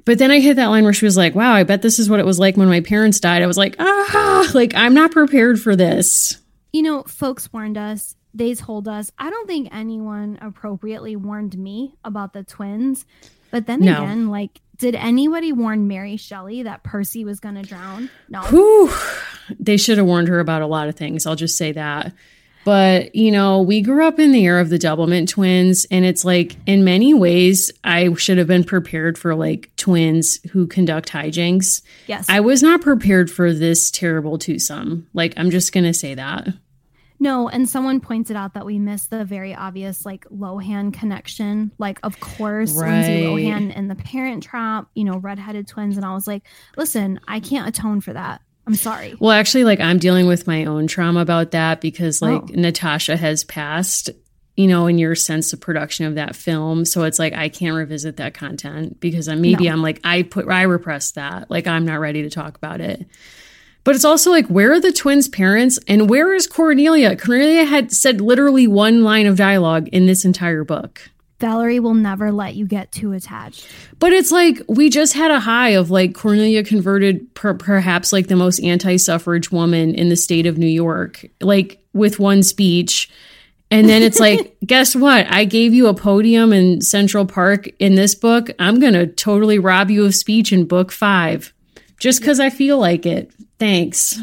[0.05, 2.09] But then I hit that line where she was like, wow, I bet this is
[2.09, 3.43] what it was like when my parents died.
[3.43, 6.39] I was like, ah, like, I'm not prepared for this.
[6.71, 9.11] You know, folks warned us, they told us.
[9.17, 13.05] I don't think anyone appropriately warned me about the twins.
[13.51, 13.97] But then no.
[13.97, 18.09] again, like, did anybody warn Mary Shelley that Percy was going to drown?
[18.29, 18.41] No.
[18.43, 18.91] Whew.
[19.59, 21.25] They should have warned her about a lot of things.
[21.25, 22.13] I'll just say that.
[22.67, 25.85] But, you know, we grew up in the era of the Doublemint twins.
[25.89, 30.67] And it's like, in many ways, I should have been prepared for like twins who
[30.67, 31.81] conduct hijinks.
[32.07, 32.25] Yes.
[32.27, 35.07] I was not prepared for this terrible twosome.
[35.13, 36.49] Like, I'm just going to say that.
[37.21, 41.71] No, and someone pointed out that we missed the very obvious like Lohan connection.
[41.77, 42.91] Like, of course, right.
[42.91, 45.95] Lindsay Lohan and the Parent Trap, you know, redheaded twins.
[45.95, 46.43] And I was like,
[46.75, 48.41] listen, I can't atone for that.
[48.67, 49.15] I'm sorry.
[49.17, 52.47] Well, actually, like I'm dealing with my own trauma about that because like oh.
[52.49, 54.09] Natasha has passed,
[54.57, 56.83] you know, in your sense of production of that film.
[56.83, 59.71] So it's like I can't revisit that content because I'm, maybe no.
[59.71, 61.49] I'm like I put I repressed that.
[61.49, 63.07] Like I'm not ready to talk about it.
[63.85, 67.15] But it's also like, where are the twins' parents and where is Cornelia?
[67.15, 71.09] Cornelia had said literally one line of dialogue in this entire book.
[71.39, 73.67] Valerie will never let you get too attached.
[73.99, 78.27] But it's like we just had a high of like Cornelia converted per- perhaps like
[78.27, 83.09] the most anti-suffrage woman in the state of New York, like with one speech.
[83.69, 85.27] And then it's like, guess what?
[85.29, 88.49] I gave you a podium in Central Park in this book.
[88.57, 91.53] I'm going to totally rob you of speech in book 5
[91.99, 93.31] just cuz I feel like it.
[93.59, 94.19] Thanks.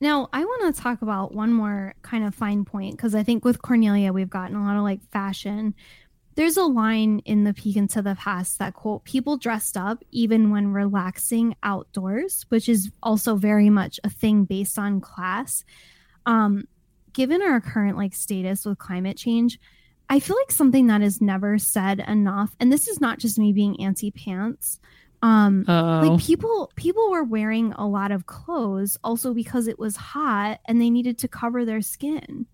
[0.00, 3.44] Now, I want to talk about one more kind of fine point because I think
[3.44, 5.74] with Cornelia, we've gotten a lot of like fashion.
[6.36, 10.50] There's a line in the Peek into the Past that quote, people dressed up even
[10.50, 15.64] when relaxing outdoors, which is also very much a thing based on class.
[16.26, 16.68] Um,
[17.12, 19.58] given our current like status with climate change,
[20.08, 23.52] I feel like something that is never said enough, and this is not just me
[23.52, 24.80] being anti pants,
[25.22, 26.08] um Uh-oh.
[26.08, 30.80] like people people were wearing a lot of clothes also because it was hot and
[30.80, 32.46] they needed to cover their skin.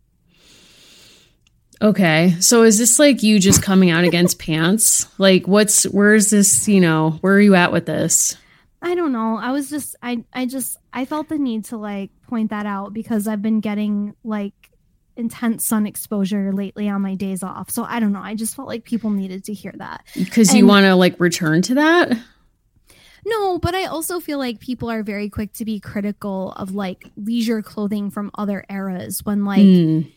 [1.83, 5.09] Okay so is this like you just coming out against pants?
[5.19, 8.37] Like what's where's this you know where are you at with this?
[8.81, 9.39] I don't know.
[9.39, 12.95] I was just i i just i felt the need to like point that out
[12.95, 14.55] because i've been getting like
[15.17, 17.71] intense sun exposure lately on my days off.
[17.71, 18.23] So i don't know.
[18.23, 20.07] I just felt like people needed to hear that.
[20.15, 22.17] Because you want to like return to that
[23.27, 27.11] no, but I also feel like people are very quick to be critical of like
[27.17, 30.11] leisure clothing from other eras when like mm.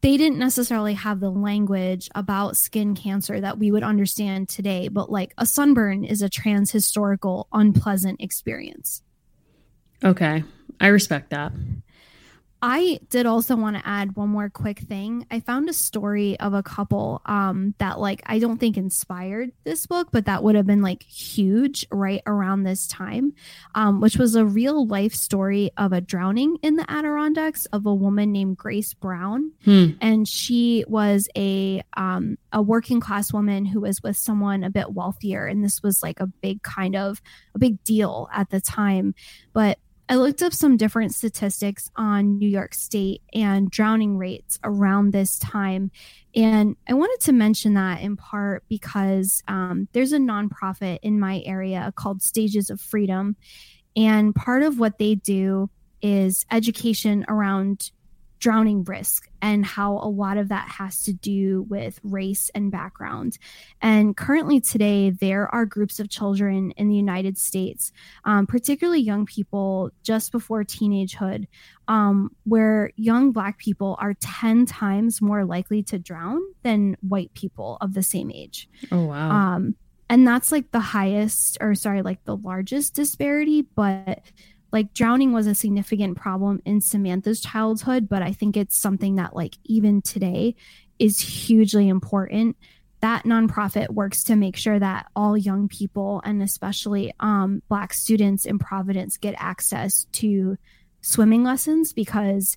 [0.00, 5.10] they didn't necessarily have the language about skin cancer that we would understand today, but
[5.10, 9.02] like a sunburn is a trans historical unpleasant experience.
[10.04, 10.44] Okay.
[10.80, 11.52] I respect that.
[12.64, 15.26] I did also want to add one more quick thing.
[15.32, 19.84] I found a story of a couple um, that, like, I don't think inspired this
[19.86, 23.32] book, but that would have been like huge right around this time,
[23.74, 27.92] um, which was a real life story of a drowning in the Adirondacks of a
[27.94, 29.86] woman named Grace Brown, Hmm.
[30.00, 34.92] and she was a um, a working class woman who was with someone a bit
[34.92, 37.20] wealthier, and this was like a big kind of
[37.56, 39.16] a big deal at the time,
[39.52, 39.78] but
[40.08, 45.38] I looked up some different statistics on New York State and drowning rates around this
[45.38, 45.90] time.
[46.34, 51.42] And I wanted to mention that in part because um, there's a nonprofit in my
[51.46, 53.36] area called Stages of Freedom.
[53.96, 55.70] And part of what they do
[56.02, 57.92] is education around
[58.42, 63.38] drowning risk and how a lot of that has to do with race and background.
[63.80, 67.92] And currently, today, there are groups of children in the United States,
[68.24, 71.46] um, particularly young people just before teenagehood,
[71.86, 77.78] um, where young Black people are 10 times more likely to drown than white people
[77.80, 78.68] of the same age.
[78.90, 79.30] Oh wow.
[79.30, 79.76] Um,
[80.08, 84.20] and that's like the highest, or sorry, like the largest disparity, but
[84.72, 89.36] like drowning was a significant problem in Samantha's childhood, but I think it's something that
[89.36, 90.56] like even today
[90.98, 92.56] is hugely important.
[93.00, 98.46] That nonprofit works to make sure that all young people and especially um, Black students
[98.46, 100.56] in Providence get access to
[101.00, 102.56] swimming lessons because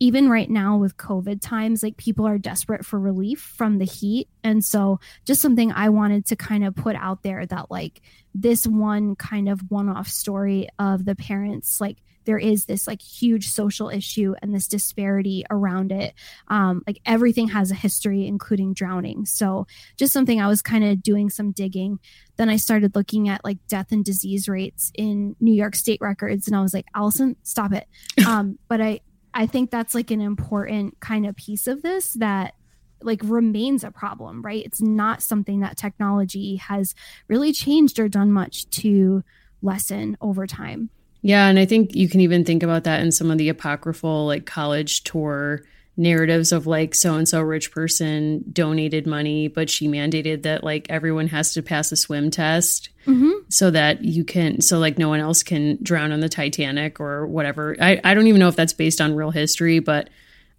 [0.00, 4.28] even right now with COVID times, like people are desperate for relief from the heat.
[4.42, 8.02] And so, just something I wanted to kind of put out there that, like,
[8.34, 13.02] this one kind of one off story of the parents, like, there is this like
[13.02, 16.14] huge social issue and this disparity around it.
[16.48, 19.26] Um, like everything has a history, including drowning.
[19.26, 19.66] So,
[19.96, 21.98] just something I was kind of doing some digging.
[22.36, 26.46] Then I started looking at like death and disease rates in New York State records,
[26.46, 27.86] and I was like, Allison, stop it.
[28.26, 29.00] Um, but I,
[29.34, 32.54] I think that's like an important kind of piece of this that
[33.02, 34.64] like remains a problem, right?
[34.64, 36.94] It's not something that technology has
[37.28, 39.22] really changed or done much to
[39.60, 40.88] lessen over time.
[41.20, 44.26] Yeah, and I think you can even think about that in some of the apocryphal
[44.26, 45.62] like college tour
[45.96, 50.86] narratives of like so and so rich person donated money, but she mandated that like
[50.90, 53.43] everyone has to pass a swim test Mm-hmm.
[53.48, 57.26] So that you can so like no one else can drown on the Titanic or
[57.26, 57.76] whatever.
[57.80, 60.10] I, I don't even know if that's based on real history, but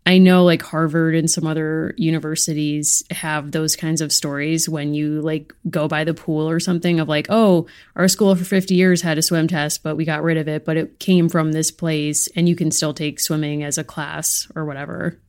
[0.07, 5.19] I know like Harvard and some other universities have those kinds of stories when you
[5.21, 7.65] like go by the pool or something of like, oh,
[7.95, 10.63] our school for 50 years had a swim test, but we got rid of it,
[10.63, 14.47] but it came from this place and you can still take swimming as a class
[14.55, 15.19] or whatever.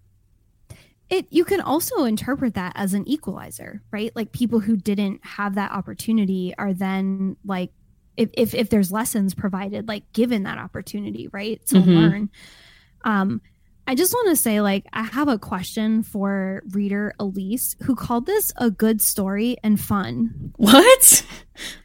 [1.09, 4.11] It you can also interpret that as an equalizer, right?
[4.17, 7.71] Like people who didn't have that opportunity are then like
[8.17, 11.65] if if, if there's lessons provided, like given that opportunity, right?
[11.67, 11.87] To Mhm.
[11.95, 12.31] learn.
[13.05, 13.41] Um
[13.89, 18.27] I just want to say, like, I have a question for reader Elise, who called
[18.27, 20.53] this a good story and fun.
[20.57, 21.25] What?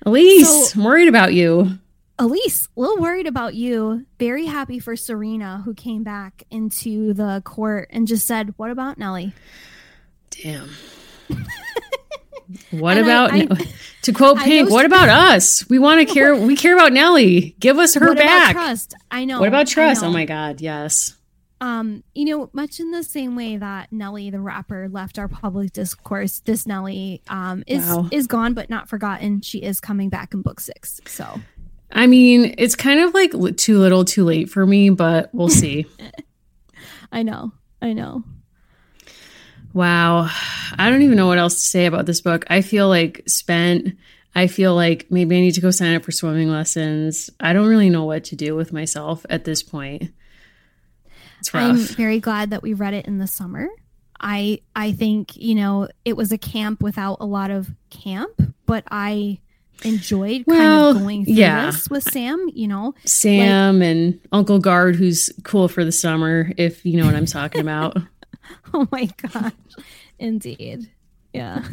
[0.04, 1.78] Elise, So- I'm worried about you.
[2.20, 4.05] Elise, a little worried about you.
[4.20, 8.97] Very happy for Serena, who came back into the court and just said, What about
[8.97, 9.34] Nellie?
[10.30, 10.70] Damn.
[12.72, 13.47] What And about I-
[14.01, 14.70] to quote I Pink?
[14.70, 15.68] What about us?
[15.70, 16.36] We want to care.
[16.45, 17.55] We care about Nellie.
[17.59, 18.51] Give us her what back.
[18.51, 18.93] about trust?
[19.09, 19.39] I know.
[19.39, 20.03] What about trust?
[20.03, 21.16] Oh my God, yes.
[21.62, 25.72] Um, you know, much in the same way that Nelly the rapper left our public
[25.72, 28.09] discourse, this Nelly um is Wow.
[28.12, 29.39] is gone but not forgotten.
[29.41, 30.99] She is coming back in book six.
[31.05, 31.39] So
[31.92, 35.86] I mean, it's kind of like too little, too late for me, but we'll see.
[37.12, 37.52] I know.
[37.82, 38.24] I know.
[39.74, 40.30] wow.
[40.78, 42.46] I don't even know what else to say about this book.
[42.50, 43.96] I feel like spent.
[44.34, 47.30] I feel like maybe I need to go sign up for swimming lessons.
[47.39, 50.14] I don't really know what to do with myself at this point.
[51.39, 51.64] It's rough.
[51.64, 53.68] I'm very glad that we read it in the summer.
[54.22, 58.86] I I think, you know, it was a camp without a lot of camp, but
[58.89, 59.39] I
[59.84, 60.58] enjoyed Well,
[60.94, 61.66] kind of going through yeah.
[61.68, 62.94] this with Sam, you know.
[63.06, 67.62] Sam and Uncle Gard, who's cool for the summer, if you know what I'm talking
[67.62, 67.98] about.
[68.74, 69.52] Oh my gosh.
[70.18, 70.90] Indeed.
[71.34, 71.64] Yeah.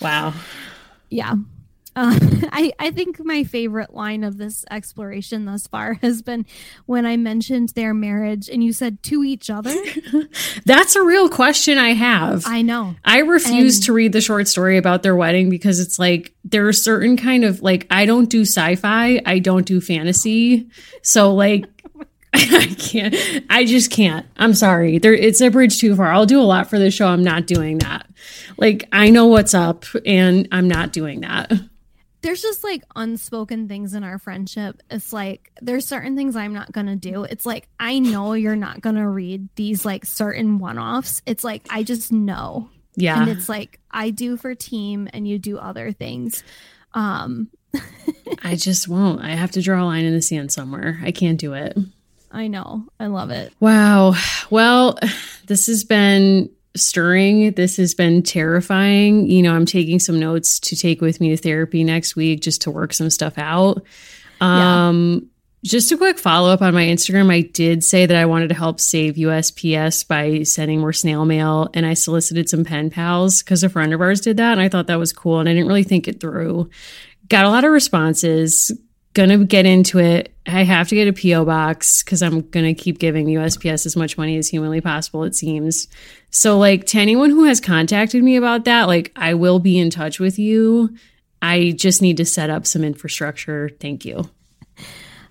[0.00, 0.34] wow.
[1.10, 1.34] Yeah.
[1.96, 2.18] Uh,
[2.52, 6.46] I, I think my favorite line of this exploration thus far has been
[6.86, 9.74] when I mentioned their marriage and you said to each other.
[10.64, 12.44] That's a real question I have.
[12.46, 12.94] I know.
[13.04, 16.66] I refuse And- to read the short story about their wedding because it's like there
[16.68, 20.68] are certain kind of like I don't do sci-fi, I don't do fantasy.
[21.02, 21.66] So like
[22.32, 23.14] I can't
[23.50, 24.24] I just can't.
[24.36, 24.98] I'm sorry.
[24.98, 26.12] There it's a bridge too far.
[26.12, 27.08] I'll do a lot for this show.
[27.08, 28.06] I'm not doing that.
[28.56, 31.52] Like I know what's up and I'm not doing that.
[32.22, 34.82] There's just like unspoken things in our friendship.
[34.90, 37.24] It's like there's certain things I'm not gonna do.
[37.24, 41.22] It's like I know you're not gonna read these like certain one-offs.
[41.26, 42.68] It's like I just know.
[42.96, 43.20] Yeah.
[43.20, 46.42] And it's like I do for team and you do other things.
[46.92, 47.48] Um
[48.42, 49.22] I just won't.
[49.22, 50.98] I have to draw a line in the sand somewhere.
[51.02, 51.76] I can't do it.
[52.32, 52.84] I know.
[52.98, 53.52] I love it.
[53.60, 54.14] Wow.
[54.50, 54.98] Well,
[55.46, 57.52] this has been stirring.
[57.52, 59.26] This has been terrifying.
[59.26, 62.62] You know, I'm taking some notes to take with me to therapy next week just
[62.62, 63.82] to work some stuff out.
[64.40, 65.28] Um,
[65.62, 65.68] yeah.
[65.70, 67.30] just a quick follow up on my Instagram.
[67.32, 71.68] I did say that I wanted to help save USPS by sending more snail mail,
[71.74, 74.68] and I solicited some pen pals because a friend of ours did that, and I
[74.68, 76.70] thought that was cool, and I didn't really think it through.
[77.28, 78.72] Got a lot of responses
[79.14, 80.32] gonna get into it.
[80.46, 84.16] I have to get a PO box because I'm gonna keep giving USPS as much
[84.16, 85.24] money as humanly possible.
[85.24, 85.88] It seems
[86.30, 86.58] so.
[86.58, 90.20] Like to anyone who has contacted me about that, like I will be in touch
[90.20, 90.94] with you.
[91.42, 93.70] I just need to set up some infrastructure.
[93.80, 94.30] Thank you.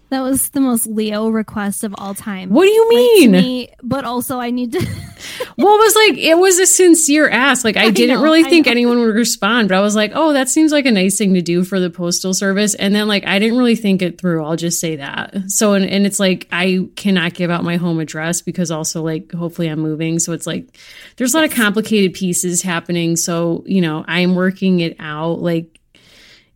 [0.09, 2.49] That was the most Leo request of all time.
[2.49, 3.31] What do you mean?
[3.31, 4.79] Me, but also, I need to.
[5.57, 7.63] well, it was like it was a sincere ask.
[7.63, 10.33] Like I, I didn't know, really think anyone would respond, but I was like, "Oh,
[10.33, 13.25] that seems like a nice thing to do for the postal service." And then like
[13.27, 14.43] I didn't really think it through.
[14.43, 15.35] I'll just say that.
[15.47, 19.31] So and, and it's like I cannot give out my home address because also like
[19.31, 20.75] hopefully I'm moving, so it's like
[21.17, 23.15] there's a lot of complicated pieces happening.
[23.15, 25.39] So you know I'm working it out.
[25.39, 25.78] Like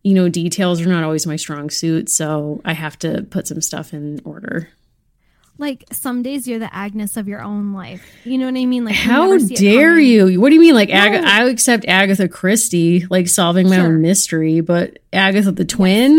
[0.04, 3.62] you know, details are not always my strong suit, so I have to put some
[3.62, 4.68] stuff in order.
[5.56, 8.04] Like some days you're the Agnes of your own life.
[8.24, 8.84] You know what I mean?
[8.84, 10.40] Like how dare you?
[10.40, 10.74] What do you mean?
[10.74, 10.96] Like no.
[10.96, 13.86] Ag- I accept Agatha Christie, like solving my sure.
[13.86, 16.18] own mystery, but Agatha the twin.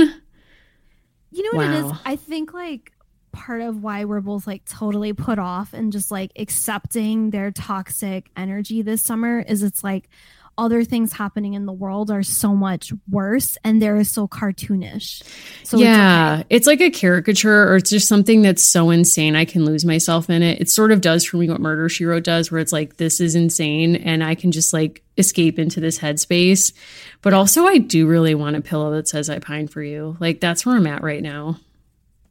[1.32, 1.74] You know what wow.
[1.74, 2.00] it is?
[2.06, 2.94] I think like
[3.34, 8.32] part of why we're both like totally put off and just like accepting their toxic
[8.38, 10.10] energy this summer is it's like
[10.58, 15.24] other things happening in the world are so much worse and they're so cartoonish.
[15.64, 16.56] So yeah, it's, okay.
[16.56, 20.30] it's, like a caricature or it's just something that's so insane I can lose myself
[20.30, 20.62] in it.
[20.62, 23.20] It sort of does for me what Murder She Wrote does, where it's like, this
[23.20, 26.74] is insane and I can just like escape into this headspace.
[27.22, 30.16] But also, I do really want a pillow that says I pine for you.
[30.20, 31.58] Like, that's where I'm at right now.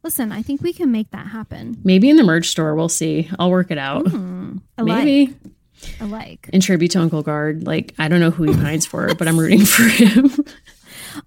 [0.03, 1.79] Listen, I think we can make that happen.
[1.83, 2.75] Maybe in the merch store.
[2.75, 3.29] We'll see.
[3.39, 4.05] I'll work it out.
[4.05, 5.27] Mm, Maybe.
[5.27, 5.35] Like
[5.99, 6.49] alike.
[6.51, 7.65] In tribute to Uncle Gard.
[7.65, 10.31] Like, I don't know who he pines for, but I'm rooting for him.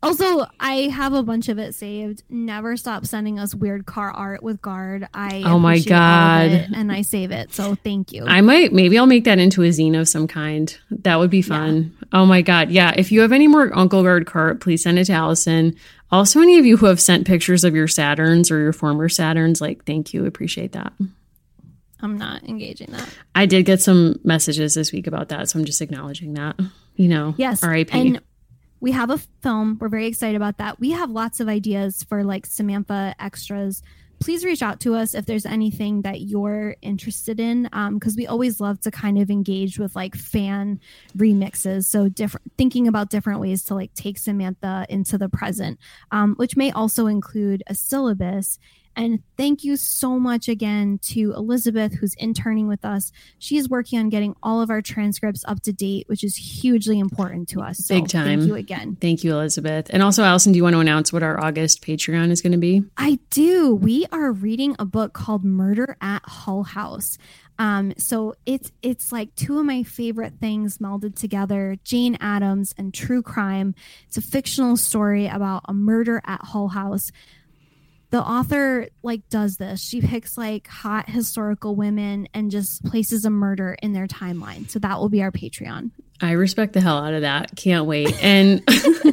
[0.03, 2.23] Also, I have a bunch of it saved.
[2.29, 5.09] Never stop sending us weird car art with Gard.
[5.15, 7.53] I oh my god, and I save it.
[7.55, 8.25] So thank you.
[8.27, 10.77] I might maybe I'll make that into a zine of some kind.
[10.91, 11.95] That would be fun.
[12.01, 12.09] Yeah.
[12.13, 12.93] Oh my god, yeah.
[12.97, 15.75] If you have any more Uncle Gard car art, please send it to Allison.
[16.11, 19.61] Also, any of you who have sent pictures of your Saturns or your former Saturns,
[19.61, 20.93] like thank you, appreciate that.
[22.01, 23.09] I'm not engaging that.
[23.35, 26.59] I did get some messages this week about that, so I'm just acknowledging that.
[26.97, 27.95] You know, yes, RIP.
[27.95, 28.21] And
[28.81, 29.79] we have a film.
[29.81, 30.79] We're very excited about that.
[30.79, 33.83] We have lots of ideas for like Samantha extras.
[34.21, 38.27] Please reach out to us if there's anything that you're interested in, because um, we
[38.27, 40.81] always love to kind of engage with like fan
[41.17, 41.85] remixes.
[41.85, 45.79] So different, thinking about different ways to like take Samantha into the present,
[46.11, 48.59] um, which may also include a syllabus
[48.99, 53.13] and thank you so much again to Elizabeth, who's interning with us.
[53.39, 57.49] She's working on getting all of our transcripts up to date, which is hugely important
[57.51, 57.79] to us.
[57.79, 58.41] So Big time.
[58.41, 58.97] Thank you again.
[59.01, 59.87] Thank you, Elizabeth.
[59.91, 62.59] And also, Allison, do you want to announce what our August Patreon is going to
[62.59, 62.83] be?
[62.97, 63.73] I do.
[63.73, 67.19] We are reading a book called Murder at Hull House.
[67.61, 72.95] Um, so it's it's like two of my favorite things melded together: Jane Addams and
[72.95, 73.75] true crime.
[74.07, 77.11] It's a fictional story about a murder at Hull House
[78.11, 79.81] the author like does this.
[79.83, 84.69] She picks like hot historical women and just places a murder in their timeline.
[84.71, 85.91] So that will be our patreon.
[86.21, 87.55] I respect the hell out of that.
[87.55, 88.13] Can't wait.
[88.23, 88.63] And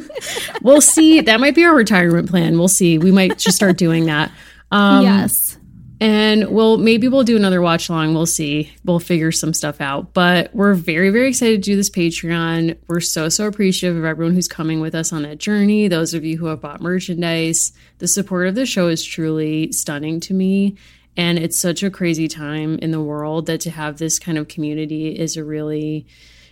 [0.62, 1.20] we'll see.
[1.20, 2.58] That might be our retirement plan.
[2.58, 2.98] We'll see.
[2.98, 4.32] We might just start doing that.
[4.72, 5.55] Um, yes
[5.98, 8.14] and we'll maybe we'll do another watch along.
[8.14, 8.70] We'll see.
[8.84, 10.12] We'll figure some stuff out.
[10.12, 12.76] But we're very, very excited to do this Patreon.
[12.86, 15.88] We're so, so appreciative of everyone who's coming with us on that journey.
[15.88, 17.72] Those of you who have bought merchandise.
[17.98, 20.76] The support of the show is truly stunning to me.
[21.16, 24.48] And it's such a crazy time in the world that to have this kind of
[24.48, 26.06] community is a really,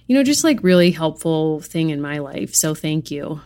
[0.07, 2.55] you know, just like really helpful thing in my life.
[2.55, 3.43] So thank you.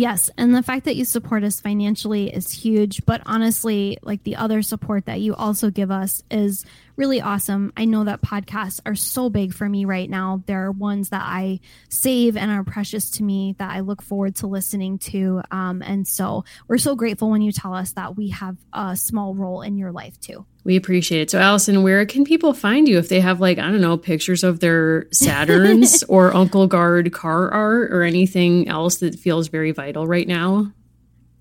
[0.00, 4.34] Yes, and the fact that you support us financially is huge, but honestly, like the
[4.34, 6.64] other support that you also give us is
[7.00, 7.72] really awesome.
[7.78, 10.42] I know that podcasts are so big for me right now.
[10.44, 14.36] There are ones that I save and are precious to me that I look forward
[14.36, 15.40] to listening to.
[15.50, 19.34] Um, and so we're so grateful when you tell us that we have a small
[19.34, 20.44] role in your life too.
[20.62, 21.30] We appreciate it.
[21.30, 24.44] So, Allison, where can people find you if they have, like, I don't know, pictures
[24.44, 30.06] of their Saturns or Uncle Gard car art or anything else that feels very vital
[30.06, 30.70] right now?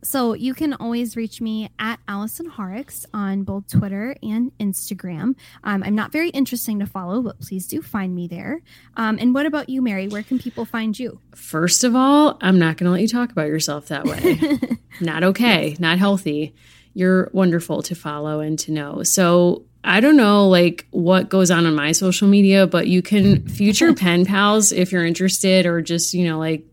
[0.09, 5.35] So you can always reach me at Allison Horrocks on both Twitter and Instagram.
[5.63, 8.63] Um, I'm not very interesting to follow, but please do find me there.
[8.97, 10.07] Um, and what about you, Mary?
[10.07, 11.19] Where can people find you?
[11.35, 14.59] First of all, I'm not going to let you talk about yourself that way.
[14.99, 15.79] not okay, yes.
[15.79, 16.55] not healthy.
[16.95, 19.03] You're wonderful to follow and to know.
[19.03, 23.47] So I don't know like what goes on on my social media, but you can
[23.47, 26.68] future pen pals if you're interested or just, you know, like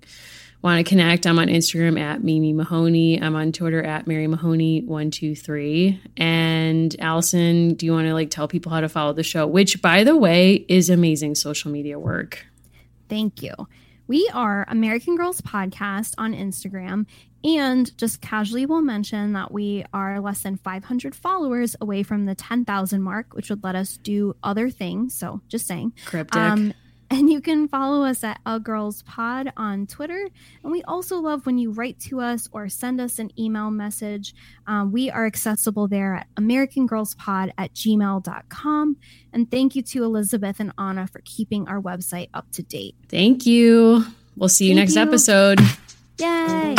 [0.62, 3.20] want to connect, I'm on Instagram at Mimi Mahoney.
[3.20, 6.00] I'm on Twitter at Mary Mahoney123.
[6.16, 9.46] And Allison, do you want to like tell people how to follow the show?
[9.46, 12.44] Which, by the way, is amazing social media work.
[13.08, 13.54] Thank you.
[14.08, 17.06] We are American Girls Podcast on Instagram.
[17.44, 22.34] And just casually we'll mention that we are less than 500 followers away from the
[22.34, 25.14] 10,000 mark, which would let us do other things.
[25.14, 25.92] So just saying.
[26.04, 26.36] Cryptic.
[26.36, 26.74] Um,
[27.10, 30.28] and you can follow us at A Girls Pod on Twitter.
[30.62, 34.34] And we also love when you write to us or send us an email message.
[34.66, 38.96] Um, we are accessible there at AmericanGirlsPod at gmail.com.
[39.32, 42.94] And thank you to Elizabeth and Anna for keeping our website up to date.
[43.08, 44.04] Thank you.
[44.36, 45.02] We'll see you thank next you.
[45.02, 45.60] episode.
[46.18, 46.76] Yay.